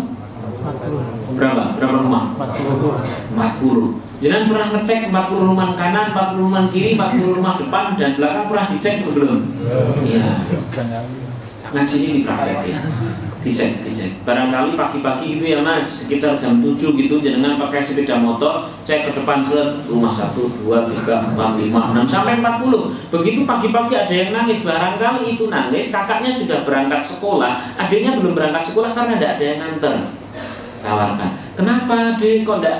[1.37, 1.77] Berapa?
[1.77, 2.33] Berapa rumah?
[2.41, 4.25] 40.
[4.25, 8.65] Jangan pernah ngecek 40 rumah kanan, 40 rumah kiri, 40 rumah depan dan belakang pernah
[8.73, 9.45] dicek belum?
[10.09, 10.41] Iya.
[11.69, 12.75] Ngaji ini dipraktekin
[13.39, 14.11] dicek dicek.
[14.27, 16.03] Barangkali pagi-pagi gitu ya mas.
[16.03, 20.65] Sekitar jam 7 gitu jangan pakai sepeda motor cek ke depan set rumah 1, 2,
[20.65, 26.31] 3, 4, 5, 6 sampai 40 begitu pagi-pagi ada yang nangis barangkali itu nangis kakaknya
[26.33, 29.95] sudah berangkat sekolah adiknya belum berangkat sekolah karena tidak ada yang nganter.
[30.79, 31.29] Tawarkan.
[31.59, 32.77] Kenapa adik kok tidak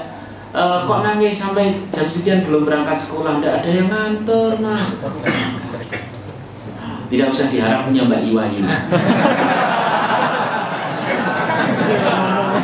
[0.56, 3.40] uh, kok nangis sampai jam sekian belum berangkat sekolah?
[3.40, 4.88] Tidak ada yang nganter mas.
[7.10, 8.22] Tidak usah diharap punya Mbak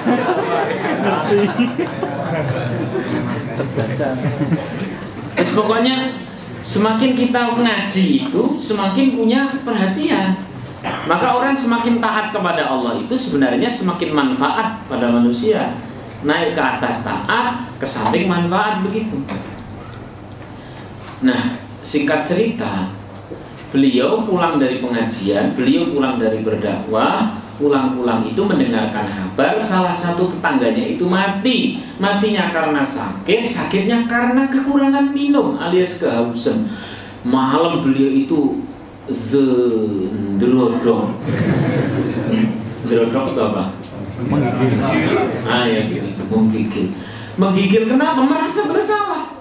[0.04, 1.48] Iwayu
[5.36, 6.18] Terus pokoknya
[6.66, 10.40] semakin kita mengaji itu semakin punya perhatian.
[11.10, 15.78] Maka orang semakin taat kepada Allah itu sebenarnya semakin manfaat pada manusia.
[16.26, 19.22] Naik ke atas taat, ke samping manfaat begitu.
[21.22, 22.90] Nah, singkat cerita,
[23.70, 30.84] beliau pulang dari pengajian, beliau pulang dari berdakwah, pulang-pulang itu mendengarkan kabar salah satu tetangganya
[30.96, 31.80] itu mati.
[31.96, 36.68] Matinya karena sakit sakitnya karena kekurangan minum alias kehausan.
[37.26, 38.62] Malam beliau itu
[39.08, 39.46] the
[40.38, 41.16] drodok
[42.86, 43.64] drodok itu apa?
[44.30, 45.16] Menggigil.
[45.48, 46.88] Ah ya gitu menggigil.
[47.36, 48.22] Menggigil kenapa?
[48.24, 49.36] Merasa bersalah.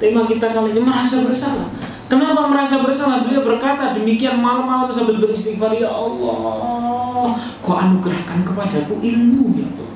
[0.00, 1.79] Tema kita kali ini merasa bersalah
[2.10, 3.22] Kenapa merasa bersalah?
[3.22, 7.38] Beliau berkata demikian malam-malam sambil beristighfar ya Allah.
[7.62, 9.90] Kok anugerahkan kepadaku ilmu ya Allah.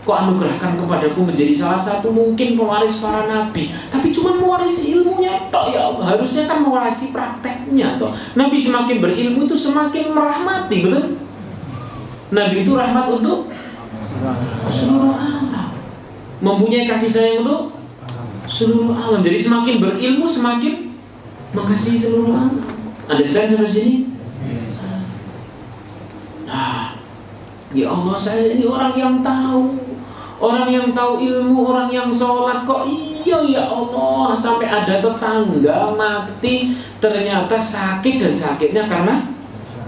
[0.00, 3.68] Kok anugerahkan kepadaku menjadi salah satu mungkin pewaris para nabi.
[3.92, 6.16] Tapi cuma mewarisi ilmunya toh ya Allah.
[6.16, 8.16] Harusnya kan mewarisi prakteknya toh.
[8.32, 11.20] Nabi semakin berilmu itu semakin merahmati, betul?
[12.32, 13.52] Nabi itu rahmat untuk
[14.72, 15.76] seluruh alam.
[16.40, 17.76] Mempunyai kasih sayang untuk
[18.48, 19.20] seluruh alam.
[19.20, 20.89] Jadi semakin berilmu semakin
[21.54, 22.62] mengasihi seluruh alam.
[23.10, 23.94] Understand sampai sini?
[26.46, 26.98] Nah,
[27.70, 29.78] ya Allah saya ini orang yang tahu
[30.40, 36.74] Orang yang tahu ilmu, orang yang sholat Kok iya ya Allah Sampai ada tetangga mati
[36.96, 39.20] Ternyata sakit dan sakitnya karena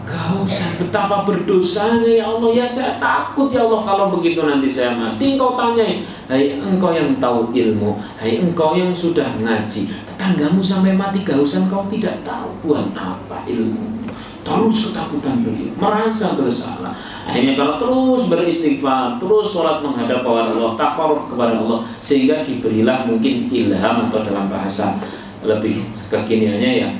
[0.02, 2.50] Gak usah betapa berdosanya ya Allah.
[2.50, 5.38] Ya saya takut ya Allah Kalau begitu nanti saya mati.
[5.38, 11.22] Engkau tanya Hai engkau yang tahu ilmu Hai engkau yang sudah ngaji Tetanggamu sampai mati
[11.22, 14.02] gak usah engkau tidak tahu Buat apa ilmu.
[14.42, 16.98] Terus ketakutan beliau Merasa bersalah.
[17.22, 23.46] Akhirnya kalau terus beristighfar Terus sholat menghadap kepada Allah Takor kepada Allah Sehingga diberilah mungkin
[23.54, 24.98] ilham Atau dalam bahasa
[25.42, 26.90] lebih kekiniannya ya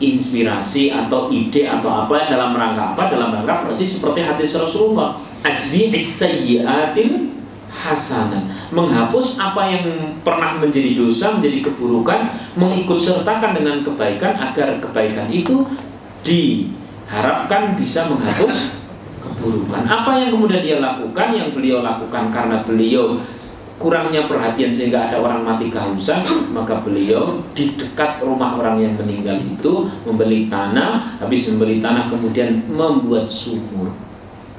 [0.00, 3.12] inspirasi atau ide atau apa dalam rangka apa?
[3.12, 5.20] Dalam rangka persis seperti hadis Rasulullah.
[5.44, 7.30] Ajbi sayyiatil
[7.70, 8.72] hasanah.
[8.74, 15.68] Menghapus apa yang pernah menjadi dosa menjadi keburukan mengikut sertakan dengan kebaikan agar kebaikan itu
[16.26, 18.72] diharapkan bisa menghapus
[19.20, 19.84] keburukan.
[19.84, 21.32] Apa yang kemudian dia lakukan?
[21.36, 23.20] Yang beliau lakukan karena beliau
[23.80, 26.20] kurangnya perhatian sehingga ada orang mati kehausan
[26.52, 31.16] maka beliau di dekat rumah orang yang meninggal itu membeli tanah.
[31.16, 33.96] Habis membeli tanah kemudian membuat sumur.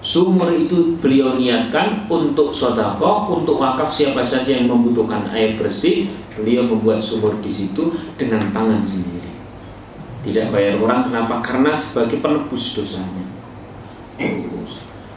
[0.02, 6.66] Sumur itu beliau niatkan untuk sodako untuk wakaf siapa saja yang membutuhkan air bersih beliau
[6.66, 9.30] membuat sumur di situ dengan tangan sendiri.
[10.26, 11.46] Tidak bayar orang kenapa?
[11.46, 13.30] Karena sebagai penebus dosanya.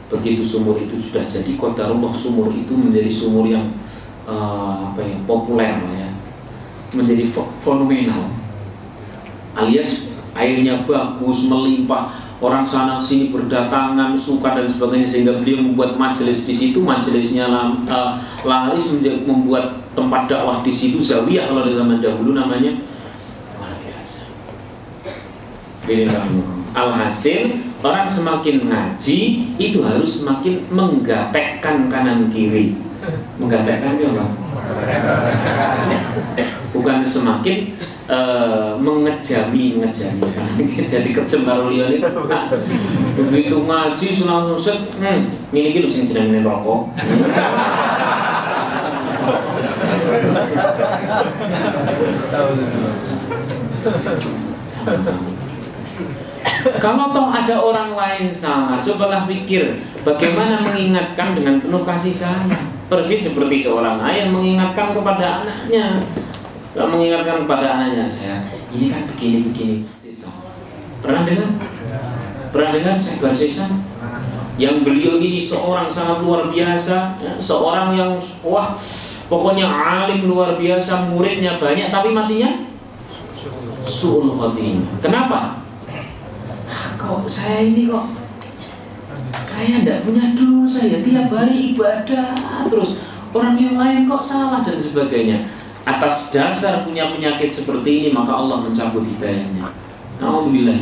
[0.05, 3.73] Begitu sumur itu sudah jadi kota rumah sumur itu menjadi sumur yang
[4.25, 6.09] uh, apa ya populer ya.
[6.93, 7.29] Menjadi
[7.63, 8.29] fenomenal.
[9.55, 12.25] Alias airnya bagus melimpah.
[12.43, 16.83] Orang sana sini berdatangan suka dan sebagainya sehingga beliau membuat majelis di situ.
[16.83, 17.47] Majelisnya
[17.87, 18.91] uh, laris
[19.23, 22.75] membuat tempat dakwah di situ zawiyah kalau di zaman dahulu namanya.
[23.55, 24.27] Luar biasa.
[26.75, 29.19] Alhasil orang semakin ngaji
[29.55, 32.84] itu harus semakin menggatekkan kanan kiri
[33.37, 34.25] menggatekkan itu apa?
[36.75, 37.79] bukan semakin
[38.11, 40.27] uh, mengejami mengejami
[40.91, 42.11] jadi kejam karo liyan itu
[43.31, 46.91] begitu ngaji langsung set hmm ini gitu sing jenenge rokok
[56.81, 62.74] kalau toh ada orang lain salah, cobalah pikir bagaimana mengingatkan dengan penuh kasih sayang.
[62.85, 66.05] Persis seperti seorang ayah mengingatkan kepada anaknya.
[66.75, 69.89] Kalau mengingatkan kepada anaknya, saya ini kan begini-begini.
[71.01, 71.51] Pernah dengar?
[72.53, 73.65] Pernah dengar saya bersisa?
[74.55, 78.79] yang beliau ini seorang sangat luar biasa, ya, seorang yang wah
[79.27, 82.63] pokoknya alim luar biasa, muridnya banyak, tapi matinya
[83.83, 85.03] suul khotimah.
[85.03, 85.59] Kenapa?
[86.95, 88.07] Kok saya ini kok
[89.55, 92.35] kayak tidak punya dosa ya tiap hari ibadah
[92.67, 92.99] terus
[93.31, 95.47] orang yang lain kok salah dan sebagainya.
[95.85, 99.71] Atas dasar punya penyakit seperti ini maka Allah mencabut hidayahnya.
[100.19, 100.75] Alhamdulillah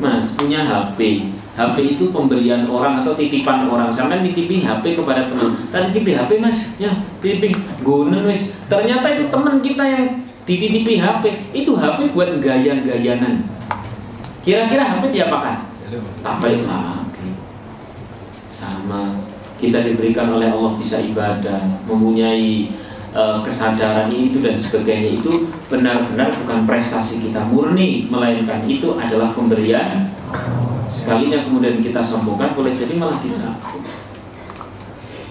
[0.00, 3.92] Mas punya HP HP itu pemberian orang atau titipan orang.
[3.92, 5.52] Sama nitipi HP kepada teman.
[5.68, 6.64] Tadi titipi HP mas?
[6.80, 7.52] Ya titipi.
[7.84, 10.04] Guna wis ternyata itu teman kita yang
[10.48, 13.44] dititipi HP itu HP buat gaya-gayanan.
[14.42, 15.54] Kira-kira HP diapakan?
[16.24, 16.44] Apa?
[16.48, 17.01] Lagi
[18.62, 19.18] sama
[19.58, 22.70] kita diberikan oleh Allah bisa ibadah mempunyai
[23.10, 30.10] uh, kesadaran itu dan sebagainya itu benar-benar bukan prestasi kita murni melainkan itu adalah pemberian.
[30.86, 33.82] Sekalinya kemudian kita sombongkan boleh jadi malah dicabut.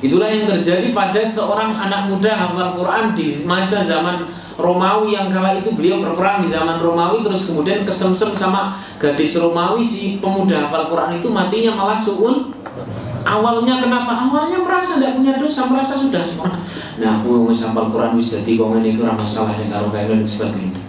[0.02, 4.26] Itulah yang terjadi pada seorang anak muda hafal Quran di masa zaman
[4.58, 9.86] Romawi yang kala itu beliau berperang di zaman Romawi terus kemudian kesemsem sama gadis Romawi
[9.86, 12.50] si pemuda hafal Quran itu matinya malah suul
[13.26, 14.30] awalnya kenapa?
[14.30, 16.62] Awalnya merasa tidak punya dosa merasa sudah semua
[17.02, 20.82] nah aku mau sampal Quran jadi kau ini kurang masalah yang kayak dan sebagainya.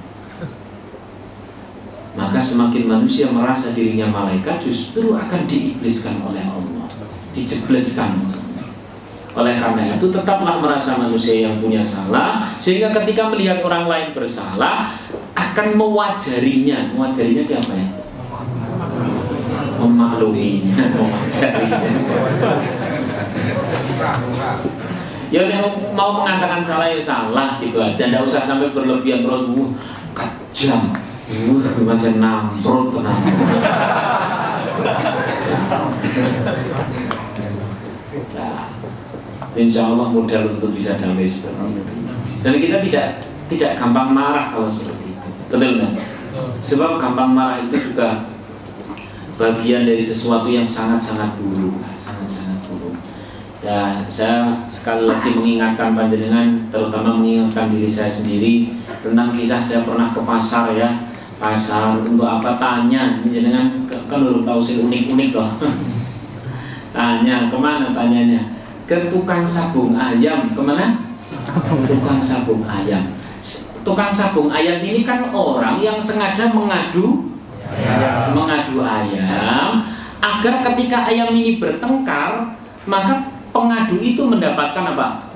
[2.12, 6.88] Maka semakin manusia merasa dirinya malaikat justru akan diibliskan oleh Allah
[7.32, 8.28] dijebleskan.
[9.32, 15.00] Oleh karena itu tetaplah merasa manusia yang punya salah sehingga ketika melihat orang lain bersalah
[15.32, 16.92] akan mewajarinya.
[16.92, 17.88] Mewajarinya itu apa ya
[19.82, 21.90] memakluminya mewajarinya
[25.32, 25.40] ya
[25.96, 28.04] mau mengatakan salah ya salah gitu aja.
[28.04, 29.70] Tidak usah sampai berlebihan terus uh,
[30.12, 33.20] kejam uh, macam namprot tenang.
[38.32, 38.68] Nah,
[39.56, 41.92] insya Allah modal untuk bisa damai seperti itu.
[42.44, 43.06] Dan kita tidak
[43.48, 45.28] tidak gampang marah kalau seperti itu.
[45.48, 45.92] Betul kan?
[46.64, 48.24] sebab gampang marah itu juga
[49.42, 51.82] bagian dari sesuatu yang sangat-sangat buruk
[53.62, 58.74] Ya, saya sekali lagi mengingatkan panjenengan, terutama mengingatkan diri saya sendiri
[59.06, 61.06] tentang kisah saya pernah ke pasar ya,
[61.38, 65.62] pasar untuk apa tanya, panjenengan kan belum tahu sih unik-unik loh.
[66.98, 68.50] tanya ke mana tanyanya?
[68.90, 71.14] Ke tukang sabung ayam, ke mana?
[71.86, 73.14] Tukang sabung ayam.
[73.86, 77.31] Tukang sabung ayam ini kan orang yang sengaja mengadu,
[78.32, 79.86] mengadu ayam,
[80.22, 82.54] agar ketika ayam ini bertengkar
[82.86, 85.30] maka pengadu itu mendapatkan apa?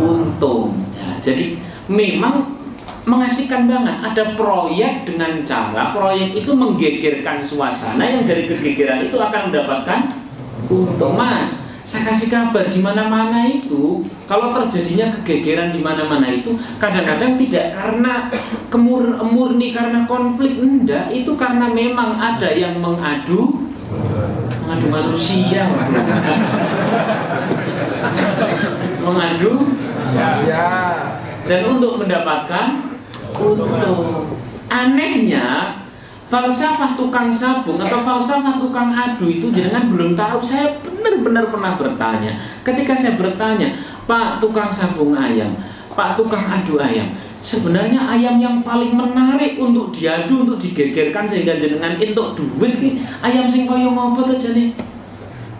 [0.00, 0.74] Untung.
[0.96, 2.58] Ya, jadi memang
[3.06, 3.96] mengasihkan banget.
[4.02, 10.00] Ada proyek dengan cara proyek itu menggegerkan suasana yang dari kegegeran itu akan mendapatkan
[10.66, 11.14] untung.
[11.14, 17.74] Mas, saya kasih kabar di mana-mana itu kalau terjadinya kegegeran di mana-mana itu kadang-kadang tidak
[17.74, 18.30] karena
[18.70, 20.62] kemur murni karena konflik?
[20.62, 23.66] Enggak itu karena memang ada yang mengadu.
[24.64, 25.66] Mengadu manusia.
[29.04, 29.52] Mengadu.
[30.10, 30.90] Ya.
[31.46, 32.94] dan untuk mendapatkan?
[33.34, 34.38] Untung.
[34.70, 35.78] Anehnya
[36.30, 40.38] falsafah tukang sabung atau falsafah tukang adu itu jangan belum tahu.
[40.42, 42.38] Saya benar-benar pernah bertanya.
[42.62, 43.74] Ketika saya bertanya
[44.06, 45.54] pak tukang sabung ayam
[45.94, 47.06] pak tukang adu ayam
[47.40, 53.48] sebenarnya ayam yang paling menarik untuk diadu untuk digegerkan sehingga jenengan untuk duit nih ayam
[53.48, 54.76] sing koyo ngopo aja nih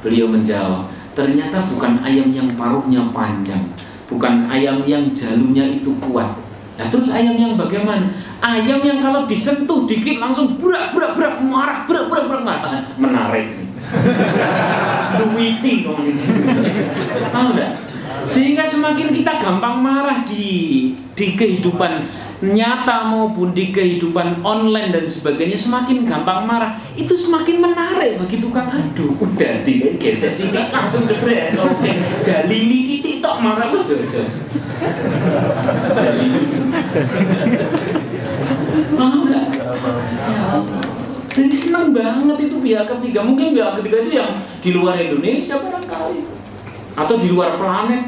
[0.04, 3.64] beliau menjawab ternyata bukan ayam yang paruhnya panjang
[4.10, 6.34] bukan ayam yang jalurnya itu kuat.
[6.74, 8.10] Nah terus ayam yang bagaimana?
[8.42, 12.82] Ayam yang kalau disentuh dikit langsung berak berak berak marah berak berak berak marah.
[12.98, 13.46] Menarik.
[15.18, 16.22] Duwiti ngomongin
[17.34, 17.89] tahu enggak
[18.24, 22.08] sehingga semakin kita gampang marah di di kehidupan
[22.40, 26.80] nyata maupun di kehidupan online dan sebagainya semakin gampang marah.
[26.96, 31.90] Itu semakin menarik bagi tukang adu udah di geser sini langsung jebret oke
[32.24, 34.40] dalili titik tok marah betul jos.
[38.96, 39.46] Mau nggak?
[39.52, 40.44] Ya
[41.30, 43.22] jadi senang banget itu pihak ketiga.
[43.22, 46.39] Mungkin pihak ketiga itu yang di luar Indonesia barangkali
[46.94, 48.02] atau di luar planet.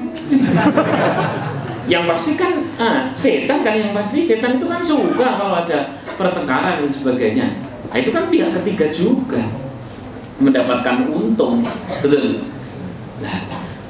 [1.93, 4.23] Yang pasti kan ah, setan kan yang pasti.
[4.23, 7.47] Setan itu kan suka kalau ada pertengkaran dan sebagainya.
[7.91, 9.43] Nah, itu kan pihak ketiga juga
[10.39, 11.67] mendapatkan untung.
[11.99, 12.47] Betul.
[13.19, 13.37] Nah,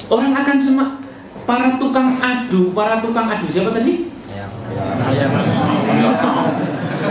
[0.09, 1.05] orang akan semak
[1.45, 2.73] para tukang adu.
[2.73, 4.09] Para tukang adu siapa tadi?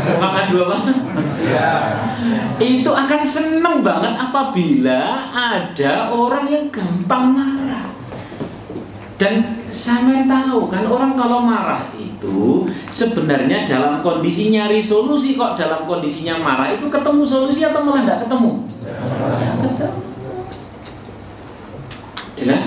[0.02, 0.56] Tukang adu
[2.62, 5.02] itu akan seneng banget apabila
[5.34, 7.61] ada orang yang gampang marah.
[9.22, 15.86] Dan saya tahu kan orang kalau marah itu sebenarnya dalam kondisi nyari solusi kok dalam
[15.86, 18.66] kondisinya marah itu ketemu solusi atau malah tidak ketemu?
[19.62, 20.02] Ketemu.
[22.34, 22.66] Jelas?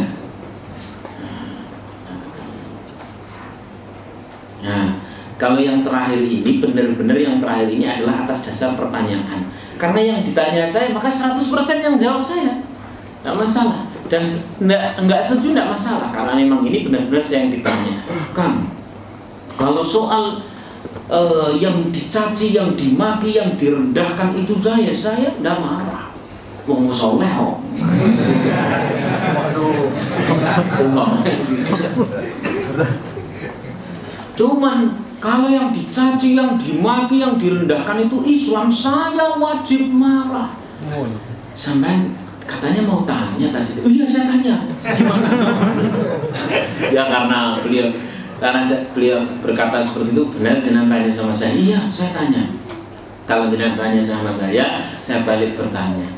[4.62, 4.86] Nah,
[5.34, 9.50] kalau yang terakhir ini benar-benar yang terakhir ini adalah atas dasar pertanyaan.
[9.74, 11.34] Karena yang ditanya saya maka 100%
[11.82, 12.62] yang jawab saya.
[12.62, 13.93] Tidak masalah.
[14.04, 14.22] Dan
[14.60, 17.94] enggak, enggak setuju enggak masalah karena memang ini benar-benar saya yang ditanya.
[18.36, 18.68] Kang,
[19.56, 20.44] kalau soal
[21.08, 26.12] uh, yang dicaci, yang dimaki, yang direndahkan itu saya, saya enggak marah.
[26.64, 27.60] Wong soleh kok.
[34.34, 34.78] Cuman
[35.20, 40.56] kalau yang dicaci, yang dimaki, yang direndahkan itu Islam, saya wajib marah.
[41.54, 42.12] Sampai
[42.44, 43.80] katanya mau tanya tadi.
[43.80, 44.68] Oh iya saya tanya.
[44.68, 45.28] Gimana?
[46.94, 47.88] ya karena beliau
[48.38, 48.60] karena
[48.92, 51.52] beliau berkata seperti itu benar jangan tanya sama saya.
[51.56, 52.42] Iya saya tanya.
[53.24, 56.12] Kalau tidak tanya sama saya, saya balik bertanya.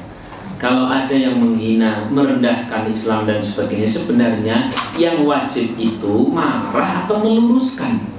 [0.59, 4.57] Kalau ada yang menghina, merendahkan Islam dan sebagainya, sebenarnya
[4.99, 8.17] yang wajib itu marah atau meluruskan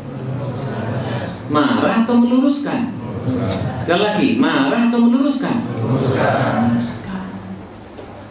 [1.50, 2.92] marah atau meluruskan?
[3.84, 5.56] Sekali lagi, marah atau meluruskan?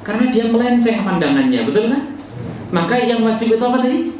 [0.06, 2.14] Karena dia melenceng pandangannya, betul kan?
[2.70, 4.14] Maka yang wajib itu apa tadi?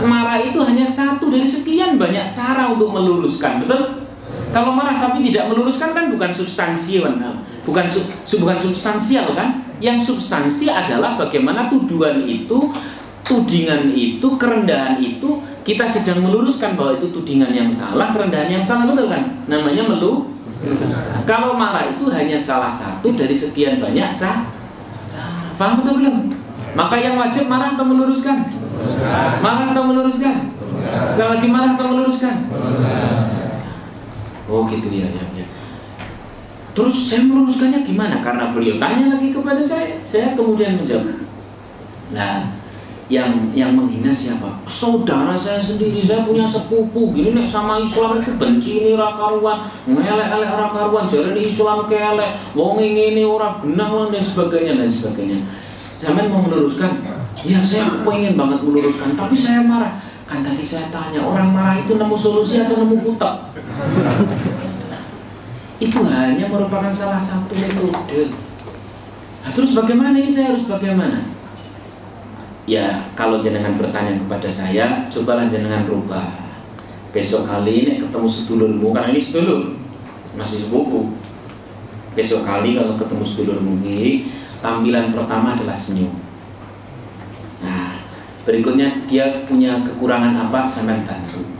[0.00, 4.08] Marah itu hanya satu dari sekian banyak cara untuk meluruskan, betul?
[4.48, 7.04] Kalau marah tapi tidak meluruskan kan bukan substansi,
[7.68, 8.08] bukan sub,
[8.40, 9.60] bukan substansial kan?
[9.84, 12.72] Yang substansi adalah bagaimana tuduhan itu,
[13.28, 18.88] tudingan itu, kerendahan itu kita sedang meluruskan bahwa itu tudingan yang salah, kerendahan yang salah,
[18.88, 19.36] betul kan?
[19.52, 20.32] Namanya melu.
[21.28, 24.57] Kalau marah itu hanya salah satu dari sekian banyak cara.
[25.58, 26.16] Faham betul belum?
[26.78, 28.46] Maka yang wajib marah atau meluruskan?
[29.42, 30.54] Marah atau meluruskan?
[30.86, 32.46] Sekali lagi marah atau meluruskan?
[34.46, 35.46] Oh gitu ya, ya, ya.
[36.78, 38.22] Terus saya meluruskannya gimana?
[38.22, 41.26] Karena beliau tanya lagi kepada saya, saya kemudian menjawab.
[42.14, 42.57] Nah,
[43.08, 44.60] yang yang menghina siapa?
[44.68, 50.52] Saudara saya sendiri, saya punya sepupu gini nek sama Islam itu benci ini rakaruan, ngelek-elek
[50.52, 55.40] rakaruan, ini Islam kelek, wong ini orang genah dan sebagainya dan sebagainya.
[55.98, 57.00] Zaman mau meluruskan,
[57.42, 59.96] ya saya pengen banget meluruskan, tapi saya marah.
[60.28, 63.56] Kan tadi saya tanya, orang marah itu nemu solusi atau nemu kutak?
[65.78, 68.34] itu hanya merupakan salah satu metode.
[69.46, 71.37] Nah, terus bagaimana ini saya harus bagaimana?
[72.68, 76.28] Ya kalau jenengan bertanya kepada saya cobalah jenengan rubah.
[77.08, 79.72] Besok kali ini ketemu sedulurmu karena ini sedulur
[80.36, 81.16] masih sepupu.
[82.12, 84.28] Besok kali kalau ketemu sedulurmu ini
[84.60, 86.12] tampilan pertama adalah senyum.
[87.64, 87.96] Nah
[88.44, 91.58] berikutnya dia punya kekurangan apa sampai bantu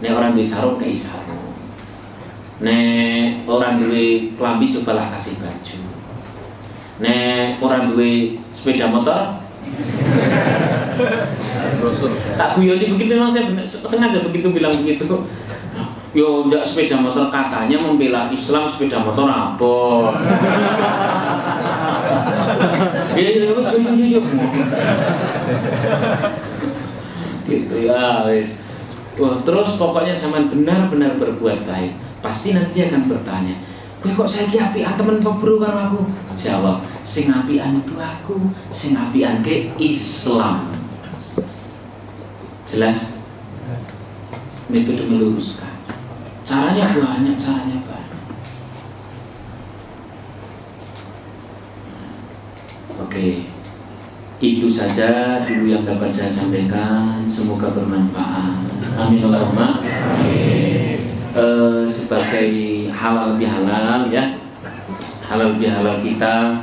[0.00, 1.52] ini orang di sarung ke sarung.
[2.64, 5.78] Nek orang duwe kelambi cobalah kasih baju.
[7.04, 9.39] Nek orang duwe sepeda motor
[12.36, 15.04] tak guyoni begitu memang saya sengaja begitu bilang begitu
[16.10, 19.74] yo enggak sepeda motor katanya membela Islam sepeda motor apa
[23.14, 23.52] ya ya ya
[24.18, 24.20] ya.
[27.50, 28.54] Gitu ya wis.
[29.18, 31.92] Wah, terus pokoknya zaman benar-benar berbuat baik
[32.24, 33.56] pasti nanti dia akan bertanya
[34.00, 36.00] Kowe kok saiki apian temen kok bro karo aku?
[36.32, 40.72] Jawab, sing apian itu aku, sing apian ke Islam.
[42.64, 43.12] Jelas?
[44.72, 45.84] Metode meluruskan.
[46.48, 48.22] Caranya banyak, caranya banyak.
[53.04, 53.44] Oke.
[54.40, 57.28] Itu saja dulu yang dapat saya sampaikan.
[57.28, 58.64] Semoga bermanfaat.
[58.96, 59.84] Amin Allahumma.
[59.84, 60.69] Amin.
[61.30, 64.34] Uh, sebagai halal bihalal ya.
[65.30, 66.58] Halal bihalal kita.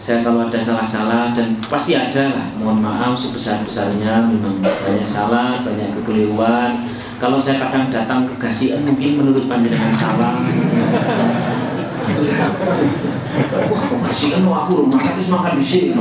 [0.00, 2.46] Saya kalau ada salah-salah dan pasti ada lah.
[2.54, 6.86] Mohon maaf sebesar-besarnya memang banyak salah banyak kekeliruan.
[7.18, 10.38] Kalau saya kadang datang ke gasian mungkin menurut pandangan salah.
[13.68, 15.98] Wah kasihan aku rumah tapi makan di sini.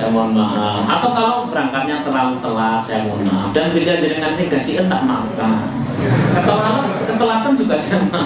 [0.00, 0.82] Ya mohon maaf.
[0.88, 3.54] Atau kalau berangkatnya terlalu telat saya mohon maaf.
[3.54, 5.77] Dan bila jadi nanti kasihan tak makan
[7.08, 8.22] Ketelatan juga sama.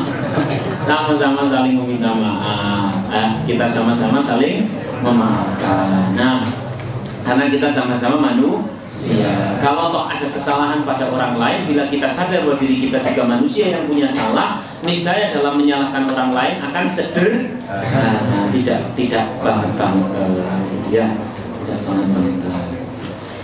[0.85, 2.93] Sama-sama saling meminta maaf.
[3.09, 4.69] Eh, kita sama-sama saling
[5.01, 6.13] memaafkan.
[6.15, 6.45] Nah,
[7.25, 9.59] karena kita sama-sama manu manusia.
[9.59, 13.75] Kalau toh ada kesalahan pada orang lain, bila kita sadar bahwa diri kita juga manusia
[13.75, 20.07] yang punya salah, niscaya dalam menyalahkan orang lain akan sederhana, tidak tidak banget banget,
[20.95, 21.07] ya,
[21.67, 22.52] tidak banget banget.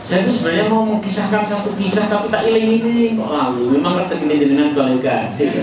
[0.09, 3.77] Saya itu sebenarnya mau mengisahkan satu kisah tapi tak iling ini kok lalu.
[3.77, 5.61] Memang rezeki ini jenengan kalau kasih.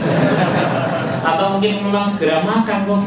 [1.26, 3.02] Atau mungkin memang segera makan kok.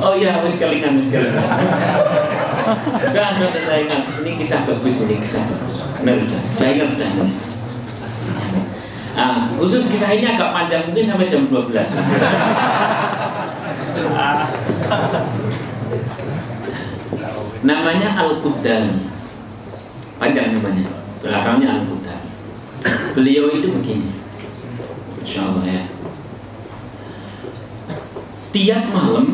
[0.00, 1.44] Oh iya, harus kelingan, harus kelingan.
[3.12, 4.00] Udah, udah saya ingat.
[4.24, 5.44] Ini kisah bagus ini kisah.
[6.00, 6.40] Benar, udah.
[6.56, 7.12] Saya ingat udah.
[9.20, 11.76] Nah, khusus kisah ini agak panjang mungkin sampai jam 12.
[17.62, 19.08] namanya Al-Qudami
[20.18, 20.86] panjang namanya.
[21.18, 22.28] Belakangnya Al-Qudami
[23.14, 24.10] beliau itu begini.
[25.22, 25.82] Insya ya.
[28.54, 29.26] Tiap malam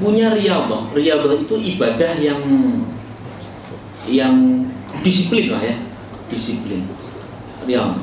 [0.00, 0.90] punya riyadhah.
[0.96, 2.42] Riyadhah itu ibadah yang
[4.08, 4.34] yang
[5.04, 5.76] disiplin lah ya.
[6.32, 6.88] Disiplin.
[7.68, 8.00] Riyadhah.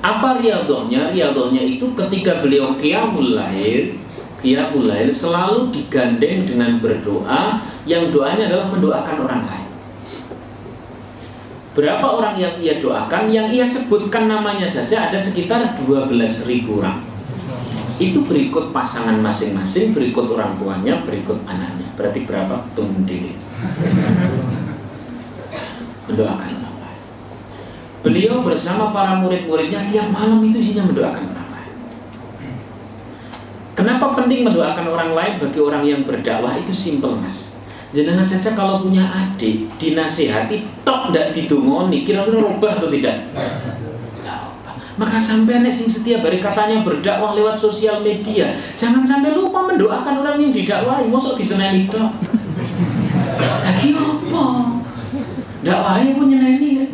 [0.00, 1.12] Apa riyadhahnya?
[1.12, 4.00] Riyadhahnya itu ketika beliau qiyamul lail
[4.40, 9.68] qiyamul lail selalu digandeng dengan berdoa yang doanya adalah mendoakan orang lain.
[11.70, 16.10] Berapa orang yang ia doakan, yang ia sebutkan namanya saja ada sekitar 12
[16.50, 16.98] ribu orang.
[18.00, 21.86] Itu berikut pasangan masing-masing, berikut orang tuanya, berikut anaknya.
[21.94, 22.64] Berarti berapa?
[22.74, 23.36] Tunggu diri.
[26.10, 27.02] Mendoakan orang lain.
[28.02, 31.39] Beliau bersama para murid-muridnya tiap malam itu isinya mendoakan orang.
[33.80, 37.48] Kenapa penting mendoakan orang lain bagi orang yang berdakwah itu simpel mas
[37.96, 43.32] Jenengan saja kalau punya adik dinasehati tok ndak didongoni kira-kira rubah atau tidak?
[45.00, 50.22] Maka sampai nek sing setiap hari katanya berdakwah lewat sosial media, jangan sampai lupa mendoakan
[50.22, 51.08] orang yang didakwahi.
[51.08, 52.14] Mosok diseneni tok.
[53.64, 54.44] Lagi apa?
[55.60, 56.88] Dakwahnya pun nyeneni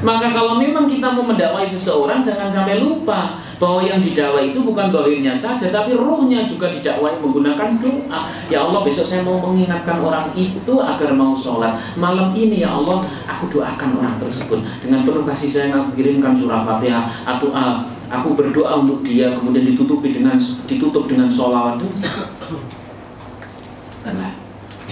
[0.00, 4.88] Maka kalau memang kita mau mendakwai seseorang Jangan sampai lupa Bahwa yang didakwai itu bukan
[4.88, 8.20] dohirnya saja Tapi ruhnya juga didakwai menggunakan doa.
[8.48, 11.76] Ya Allah besok saya mau mengingatkan orang itu Agar mau sholat.
[12.00, 14.64] Malam ini ya Allah aku doakan orang tersebut.
[14.80, 17.04] Dengan penuh kasih sayang aku kirimkan surah fatihah.
[17.28, 21.80] Atau uh, aku berdoa untuk dia Kemudian ditutupi dengan ditutup dengan sholawat.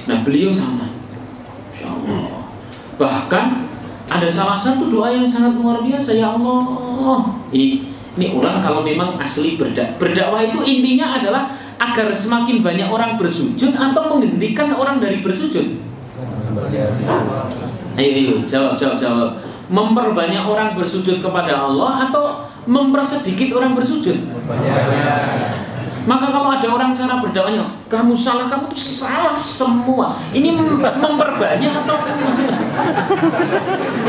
[0.03, 1.02] Nah beliau sama
[2.97, 3.45] Bahkan
[4.13, 7.33] ada salah satu doa yang sangat luar biasa ya Allah.
[7.53, 11.49] Ini ini orang kalau memang asli berdak berdakwah itu intinya adalah
[11.81, 15.81] agar semakin banyak orang bersujud atau menghentikan orang dari bersujud.
[17.93, 19.31] Ayo, ayo, jawab, jawab, jawab.
[19.73, 24.29] Memperbanyak orang bersujud kepada Allah atau mempersedikit orang bersujud?
[26.03, 30.11] Maka kalau ada orang cara berdakwahnya, kamu salah, kamu itu salah semua.
[30.35, 30.51] Ini
[30.99, 31.97] memperbanyak atau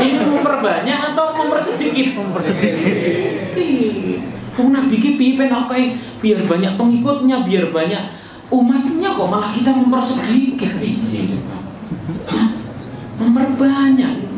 [0.02, 2.18] ini memperbanyak atau mempersedikit?
[2.18, 4.18] Mempersedikit.
[4.54, 8.02] Oh, Nabi ki piye kayak biar banyak pengikutnya, biar banyak
[8.50, 10.74] umatnya kok malah kita mempersedikit.
[13.22, 14.34] Memperbanyak.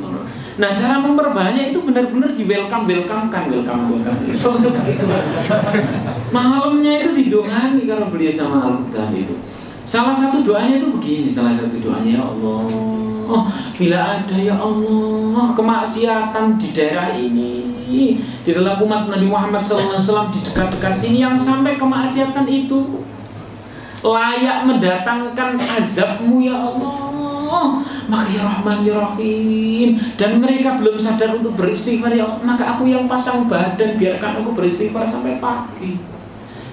[0.57, 4.17] Nah cara memperbanyak itu benar-benar di welcome welcome kan welcome welcome.
[6.37, 8.77] Malamnya itu didongani kalau beliau sama al
[9.17, 9.35] itu.
[9.89, 12.61] Salah satu doanya itu begini, salah satu doanya ya Allah.
[13.27, 13.43] Oh,
[13.75, 17.67] bila ada ya Allah kemaksiatan di daerah ini
[18.47, 23.03] di dalam umat Nabi Muhammad SAW di dekat-dekat sini yang sampai kemaksiatan itu
[24.03, 31.59] layak mendatangkan azabmu ya Allah maka ya Rahman ya Rahim dan mereka belum sadar untuk
[31.59, 36.16] beristighfar ya Allah maka aku yang pasang badan biarkan aku beristighfar sampai pagi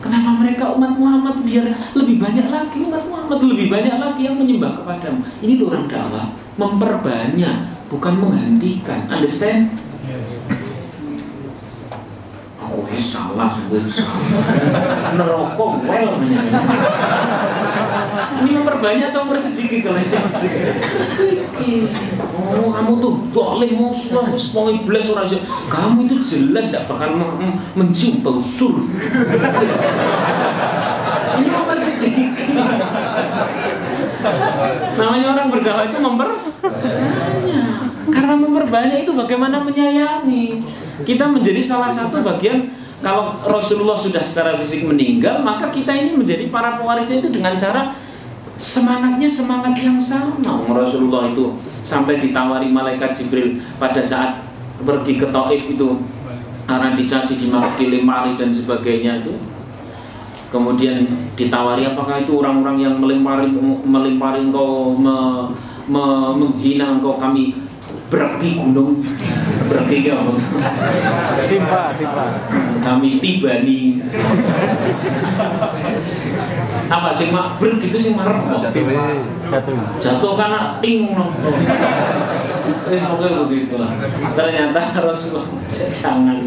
[0.04, 1.64] Kenapa mereka umat Muhammad biar
[1.95, 5.24] lebih banyak lagi umat Muhammad lebih banyak lagi yang menyembah kepadamu.
[5.39, 6.28] Ini orang dakwah
[6.60, 7.56] memperbanyak
[7.88, 9.08] bukan menghentikan.
[9.08, 9.72] Understand?
[12.74, 13.54] Oh, salah,
[13.94, 15.14] salah.
[15.14, 16.18] Nerokok well
[18.42, 20.18] Ini memperbanyak atau mempersedikit kalau itu
[21.06, 21.94] sedikit.
[22.34, 25.30] Oh, kamu tuh boleh musuh, semua iblis orang
[25.70, 27.14] Kamu itu jelas tidak bakal
[27.78, 28.74] mencium bau sur.
[31.38, 32.30] Ini mempersedikit.
[34.98, 37.66] Namanya orang berdakwah itu memperbanyak.
[38.10, 40.66] Karena memperbanyak itu bagaimana menyayangi.
[41.02, 42.70] Kita menjadi salah satu bagian
[43.02, 47.98] kalau Rasulullah sudah secara fisik meninggal, maka kita ini menjadi para pewarisnya itu dengan cara
[48.62, 50.64] semangatnya semangat yang sama.
[50.70, 54.46] Rasulullah itu sampai ditawari malaikat Jibril pada saat
[54.84, 56.00] pergi ke Taif itu
[56.64, 59.36] karena dicaci dimaki lemari dan sebagainya itu
[60.48, 63.50] kemudian ditawari apakah itu orang-orang yang melempari
[63.84, 65.50] melempari engkau me,
[65.89, 66.04] me,
[66.38, 67.58] menghina engkau kami
[68.14, 69.01] berarti gunung.
[69.74, 70.18] Berarti ya
[71.49, 72.26] timpa timpa.
[72.86, 74.05] Kami tiba nih.
[76.93, 77.57] Apa sih mak?
[77.57, 78.93] Ber gitu sih marah jatuh
[79.49, 79.74] jatuh.
[79.97, 80.32] Jatuh.
[80.38, 81.09] Karena ting
[82.64, 83.89] Terus pokoknya begitu lah.
[84.38, 85.49] Ternyata Rasulullah
[85.89, 86.38] jangan.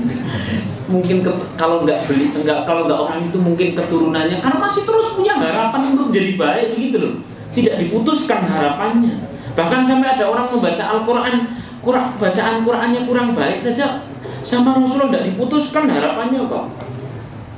[0.86, 5.18] Mungkin ke, kalau nggak beli nggak kalau nggak orang itu mungkin keturunannya karena masih terus
[5.18, 7.14] punya harapan untuk menjadi baik begitu loh.
[7.50, 9.35] Tidak diputuskan harapannya.
[9.56, 11.34] Bahkan sampai ada orang membaca Al-Quran
[11.80, 14.04] kurang bacaan Qurannya kurang baik saja
[14.44, 16.64] sama Rasulullah tidak diputuskan harapannya kok.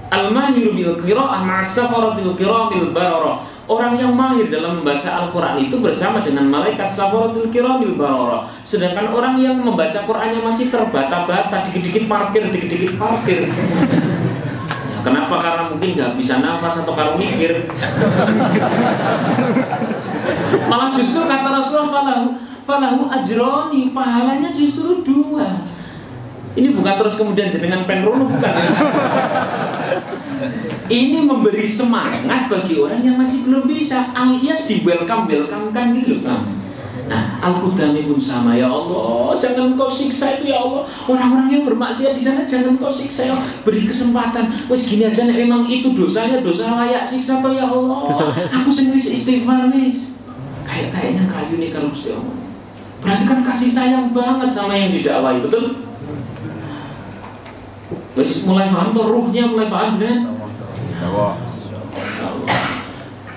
[0.08, 6.48] Al-mahiru bil qira'ah ma'as-safaratil kiramil bararah Orang yang mahir dalam membaca Al-Quran itu bersama dengan
[6.48, 8.48] malaikat safaratul kiramil barara.
[8.64, 13.44] Sedangkan orang yang membaca Qurannya masih terbata-bata, dikit-dikit parkir, dikit-dikit parkir.
[15.04, 15.36] Kenapa?
[15.36, 17.68] Karena mungkin nggak bisa nafas atau kalau mikir.
[20.68, 22.26] Malah justru kata Rasulullah falahu,
[22.68, 25.64] falahu ajroni, pahalanya justru dua.
[26.58, 28.70] Ini bukan terus kemudian jenengan penrono bukan ya.
[30.88, 36.24] Ini memberi semangat bagi orang yang masih belum bisa alias di welcome welcome kan gitu
[36.24, 36.40] loh
[37.08, 40.84] Nah, Al-Qudami pun sama ya Allah, jangan kau siksa itu ya Allah.
[41.08, 43.36] Orang-orang yang bermaksiat di sana jangan kau siksa ya.
[43.64, 44.52] Beri kesempatan.
[44.68, 48.12] Wes gini aja nek memang itu dosanya dosa layak siksa kau ya Allah.
[48.60, 49.88] Aku sendiri istighfar nih.
[50.68, 52.36] Kayak kayaknya kayu nih kalau mesti Allah.
[53.00, 55.88] Berarti kan kasih sayang banget sama yang didakwai, betul?
[58.18, 60.18] Wes mulai paham tuh ruhnya mulai paham kan?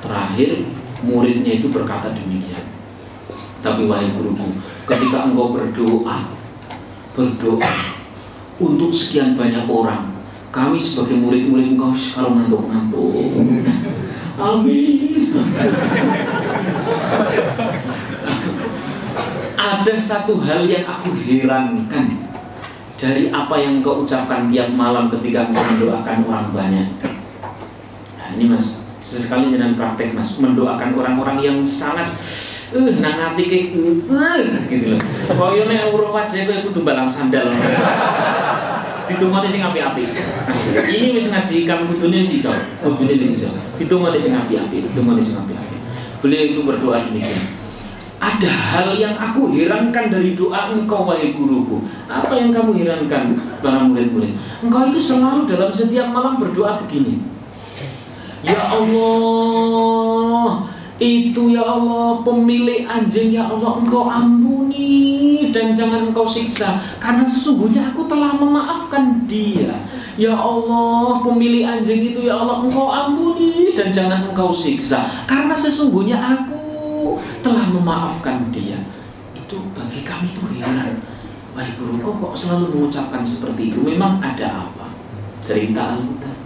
[0.01, 0.49] Terakhir
[1.05, 2.67] muridnya itu berkata demikian.
[3.61, 4.57] Tapi wahai guruku,
[4.89, 6.33] ketika engkau berdoa,
[7.13, 7.71] berdoa
[8.57, 10.17] untuk sekian banyak orang,
[10.49, 13.13] kami sebagai murid-murid engkau kalau ngantuk-ngantuk.
[14.41, 15.29] Amin.
[19.61, 22.17] Ada satu hal yang aku herankan
[23.01, 26.87] dari apa yang kau ucapkan tiap malam ketika engkau mendoakan orang banyak.
[28.17, 32.13] Nah, ini mas, sesekali jangan praktek mas, mendoakan orang-orang yang sangat
[32.77, 35.01] uh, nang kayak uh, gitu loh.
[35.33, 37.49] Pokoknya nek urung wajah kowe balang sandal.
[39.09, 40.03] Ditungoni sing api-api.
[40.87, 42.39] Ini wis ngaji kan kudune sih
[42.79, 43.49] kudune iso.
[43.81, 45.70] Ditungoni sing api-api, ditungoni sing api-api.
[46.21, 47.57] Beliau itu berdoa demikian.
[48.21, 51.81] Ada hal yang aku herankan dari doa engkau wahai guruku.
[52.05, 53.33] Apa yang kamu herankan
[53.65, 54.37] para murid-murid?
[54.61, 57.17] Engkau itu selalu dalam setiap malam berdoa begini.
[58.45, 60.69] Ya Allah,
[61.01, 67.89] itu ya Allah pemilik anjing ya Allah engkau ampuni dan jangan engkau siksa karena sesungguhnya
[67.89, 69.73] aku telah memaafkan dia
[70.21, 75.25] ya Allah pemilik anjing itu ya Allah engkau ampuni dan jangan engkau siksa.
[75.25, 76.61] Karena sesungguhnya aku
[77.41, 78.77] telah memaafkan dia.
[79.33, 81.01] Itu bagi kami itu heran
[81.51, 83.79] baik guru kok kok selalu mengucapkan seperti itu?
[83.83, 84.87] Memang ada apa?
[85.43, 86.37] Cerita Alkitab.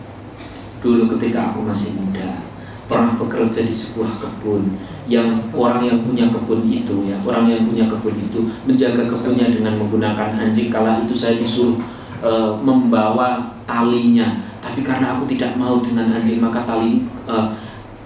[0.82, 2.42] Dulu ketika aku masih muda
[2.86, 4.78] pernah bekerja di sebuah kebun.
[5.06, 9.78] Yang orang yang punya kebun itu ya orang yang punya kebun itu menjaga kebunnya dengan
[9.78, 10.74] menggunakan anjing.
[10.74, 11.78] Kala itu saya disuruh
[12.26, 12.32] e,
[12.66, 14.40] membawa talinya.
[14.62, 17.36] Tapi karena aku tidak mau dengan anjing maka tali e,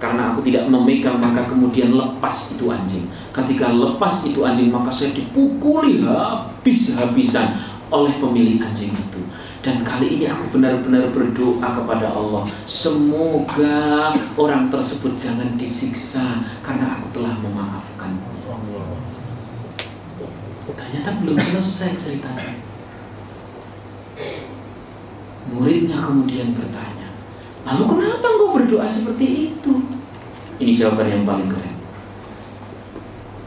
[0.00, 3.04] karena aku tidak memegang maka kemudian lepas itu anjing.
[3.30, 7.60] Ketika lepas itu anjing maka saya dipukuli habis-habisan
[7.92, 9.20] oleh pemilik anjing itu.
[9.60, 17.20] Dan kali ini aku benar-benar berdoa kepada Allah semoga orang tersebut jangan disiksa karena aku
[17.20, 18.16] telah memaafkan.
[20.70, 22.69] Ternyata belum selesai ceritanya
[25.50, 27.10] muridnya kemudian bertanya
[27.66, 29.72] lalu kenapa engkau berdoa seperti itu?
[30.60, 31.76] Ini jawaban yang paling keren.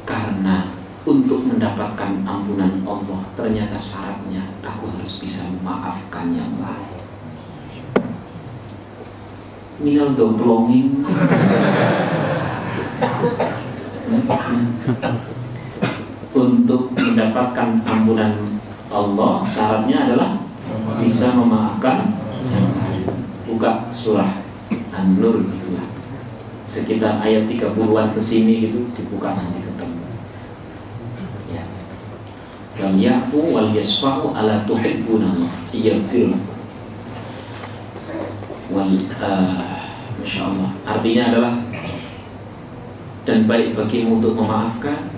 [0.02, 0.74] Karena
[1.06, 7.02] untuk mendapatkan ampunan Allah ternyata syaratnya aku harus bisa memaafkan yang lain.
[9.78, 11.06] Minal domplongin.
[16.34, 18.58] Untuk mendapatkan ampunan
[18.90, 20.43] Allah syaratnya adalah
[21.04, 22.16] bisa memaafkan
[22.50, 23.08] yang lain.
[23.48, 24.44] Buka surah
[24.94, 25.88] An-Nur itulah.
[26.68, 30.04] Sekitar ayat 30-an ke sini gitu dibuka nanti ketemu.
[31.52, 31.64] Ya.
[32.80, 36.34] Wal ya'fu wal yasfahu ala tuhibbuna yaghfir
[38.74, 39.84] wal uh,
[40.18, 41.54] Masya Allah artinya adalah
[43.24, 45.12] dan baik bagimu untuk memaafkan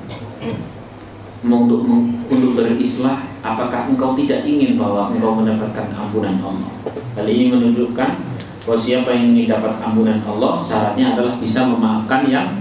[1.45, 1.86] untuk
[2.30, 6.69] untuk berislah apakah engkau tidak ingin bahwa engkau mendapatkan ampunan Allah
[7.13, 8.35] hal ini menunjukkan
[8.65, 12.57] Kalau siapa yang ingin dapat ampunan Allah, syaratnya adalah bisa memaafkan yang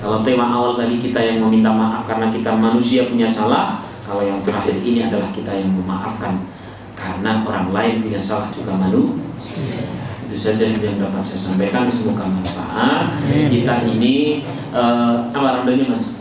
[0.00, 4.40] kalau tema awal tadi kita yang meminta maaf karena kita manusia punya salah, kalau yang
[4.40, 6.48] terakhir ini adalah kita yang memaafkan
[6.96, 9.84] karena orang lain punya salah juga manusia.
[10.24, 11.84] Itu saja yang dapat saya sampaikan.
[11.92, 13.20] Semoga manfaat.
[13.28, 14.42] Kita ini
[14.72, 16.17] uh, apa randanya mas?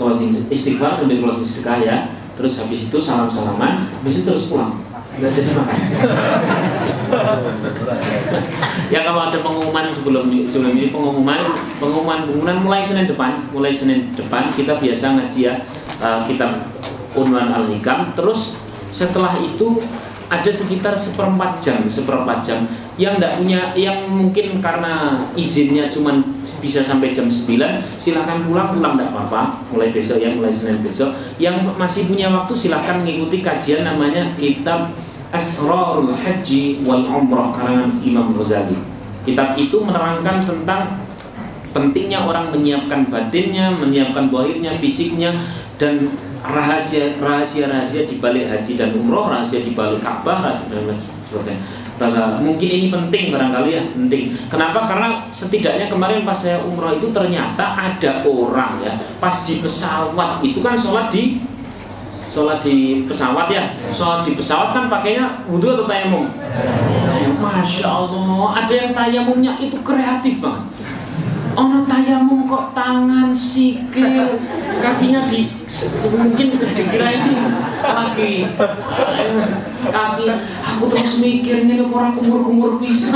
[0.00, 1.96] Closing istighfar sambil closing sedekah ya.
[2.32, 4.80] Terus habis itu salam salaman, habis itu terus pulang.
[5.20, 5.78] Nggak jadi makan.
[8.92, 11.40] ya kalau ada pengumuman sebelum sebelum ini pengumuman
[11.80, 15.54] pengumuman pengumuman mulai Senin depan mulai Senin depan kita biasa ngaji ya
[16.00, 16.64] uh, kitab
[17.16, 18.56] Unwan Al Hikam terus
[18.92, 19.80] setelah itu
[20.32, 22.64] ada sekitar seperempat jam seperempat jam
[22.96, 26.24] yang tidak punya yang mungkin karena izinnya cuma
[26.62, 27.58] bisa sampai jam 9
[27.98, 28.78] silahkan pulang.
[28.78, 29.66] Pulang tidak apa-apa.
[29.74, 31.10] Mulai besok ya mulai Senin besok.
[31.42, 34.94] Yang masih punya waktu silahkan mengikuti kajian namanya kitab
[35.34, 38.78] Asrarul Haji wal Umrah karangan Imam Ghazali.
[39.26, 41.02] Kitab itu menerangkan tentang
[41.72, 45.40] pentingnya orang menyiapkan batinnya menyiapkan bohirnya fisiknya
[45.80, 46.12] dan
[46.44, 51.58] rahasia rahasia rahasia di balik haji dan umroh rahasia di balik Ka'bah rahasia dan lain
[52.00, 54.34] sebagainya mungkin ini penting barangkali ya penting.
[54.48, 54.88] Kenapa?
[54.88, 60.42] Karena setidaknya kemarin pas saya umroh itu ternyata ada orang ya pas di pesawat.
[60.42, 61.40] Itu kan sholat di
[62.32, 63.64] sholat di pesawat ya.
[63.92, 66.26] Sholat di pesawat kan pakainya wudhu atau tayamum.
[67.42, 70.62] Masya Allah ada yang tayamumnya itu kreatif banget
[71.52, 74.40] ono tayamum kok tangan sikil
[74.80, 75.52] kakinya di
[76.08, 77.34] mungkin dikira ini
[77.84, 78.48] lagi kaki.
[80.72, 83.12] Aku terus mikir ini orang kumur-kumur bisa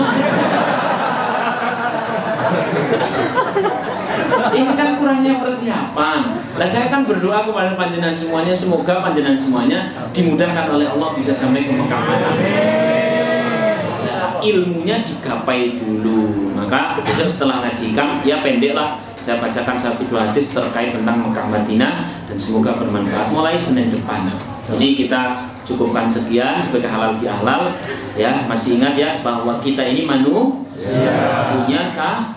[4.56, 6.20] ini kan kurangnya persiapan.
[6.56, 11.64] Lah saya kan berdoa kepada panjenengan semuanya semoga panjenengan semuanya dimudahkan oleh Allah bisa sampai
[11.64, 12.04] ke Mekah.
[14.46, 20.50] Ilmunya digapai dulu maka besok setelah ngajikan ya pendek lah saya bacakan satu dua hadis
[20.50, 24.26] terkait tentang Mekah Madinah dan semoga bermanfaat mulai Senin depan
[24.66, 25.22] jadi kita
[25.62, 27.70] cukupkan sekian sebagai halal di halal
[28.18, 31.54] ya masih ingat ya bahwa kita ini manu ya.
[31.54, 32.34] punya sah,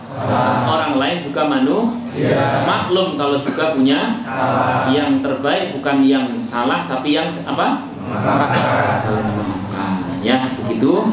[0.69, 2.69] orang lain juga manu ya.
[2.69, 4.93] maklum kalau juga punya sah.
[4.93, 7.89] yang terbaik bukan yang salah tapi yang apa
[8.93, 11.09] saling memaafkan ya begitu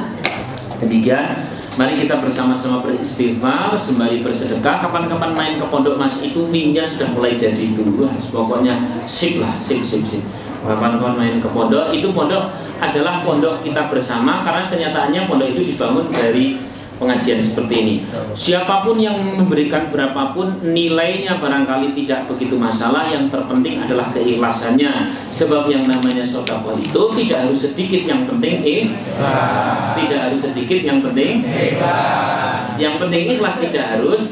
[0.77, 4.81] Demikian, mari kita bersama-sama beristighfar sembari bersedekah.
[4.81, 7.85] Kapan-kapan main ke pondok Mas itu fee sudah mulai jadi itu.
[8.33, 10.25] Pokoknya sip lah, sip sip sip.
[10.65, 12.51] Kapan-kapan main ke pondok, itu pondok
[12.81, 16.61] adalah pondok kita bersama karena kenyataannya pondok itu dibangun dari
[16.97, 17.95] pengajian seperti ini.
[18.33, 23.09] Siapa pun yang memberikan berapapun nilainya barangkali tidak begitu masalah.
[23.09, 25.17] Yang terpenting adalah keikhlasannya.
[25.29, 29.95] Sebab yang namanya sodako itu tidak harus sedikit, yang penting ikhlas.
[29.97, 32.77] Tidak harus sedikit, yang penting ikhlas.
[32.77, 34.23] Yang penting ikhlas tidak harus.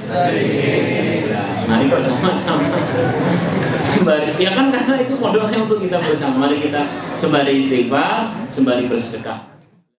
[1.64, 2.76] Mari bersama-sama
[3.84, 6.48] sembari ya kan karena itu modalnya untuk kita bersama.
[6.48, 6.82] Mari kita
[7.16, 9.53] sembari istighfar, sembari bersedekah.